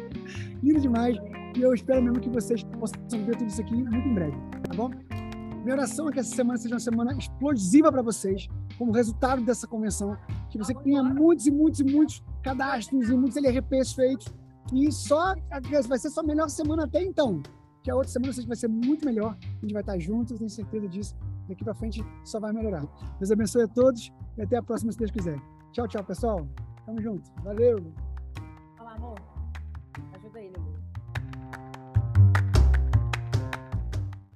[0.62, 1.16] Lindo demais.
[1.56, 4.74] E eu espero mesmo que vocês possam ver tudo isso aqui muito em breve, tá
[4.74, 4.90] bom?
[5.66, 8.46] Minha oração é que essa semana seja uma semana explosiva para vocês,
[8.78, 10.16] como resultado dessa convenção.
[10.48, 14.32] Que você tenha muitos e muitos e muitos cadastros e muitos LRPs feitos.
[14.72, 15.34] E só
[15.88, 17.42] vai ser sua melhor semana até então.
[17.82, 19.36] Que a outra semana vocês vai ser muito melhor.
[19.42, 21.16] A gente vai estar juntos, tenho certeza disso.
[21.48, 22.86] Daqui para frente só vai melhorar.
[23.18, 25.36] Deus abençoe a todos e até a próxima, se Deus quiser.
[25.72, 26.48] Tchau, tchau, pessoal.
[26.86, 27.28] Tamo junto.
[27.42, 28.05] Valeu.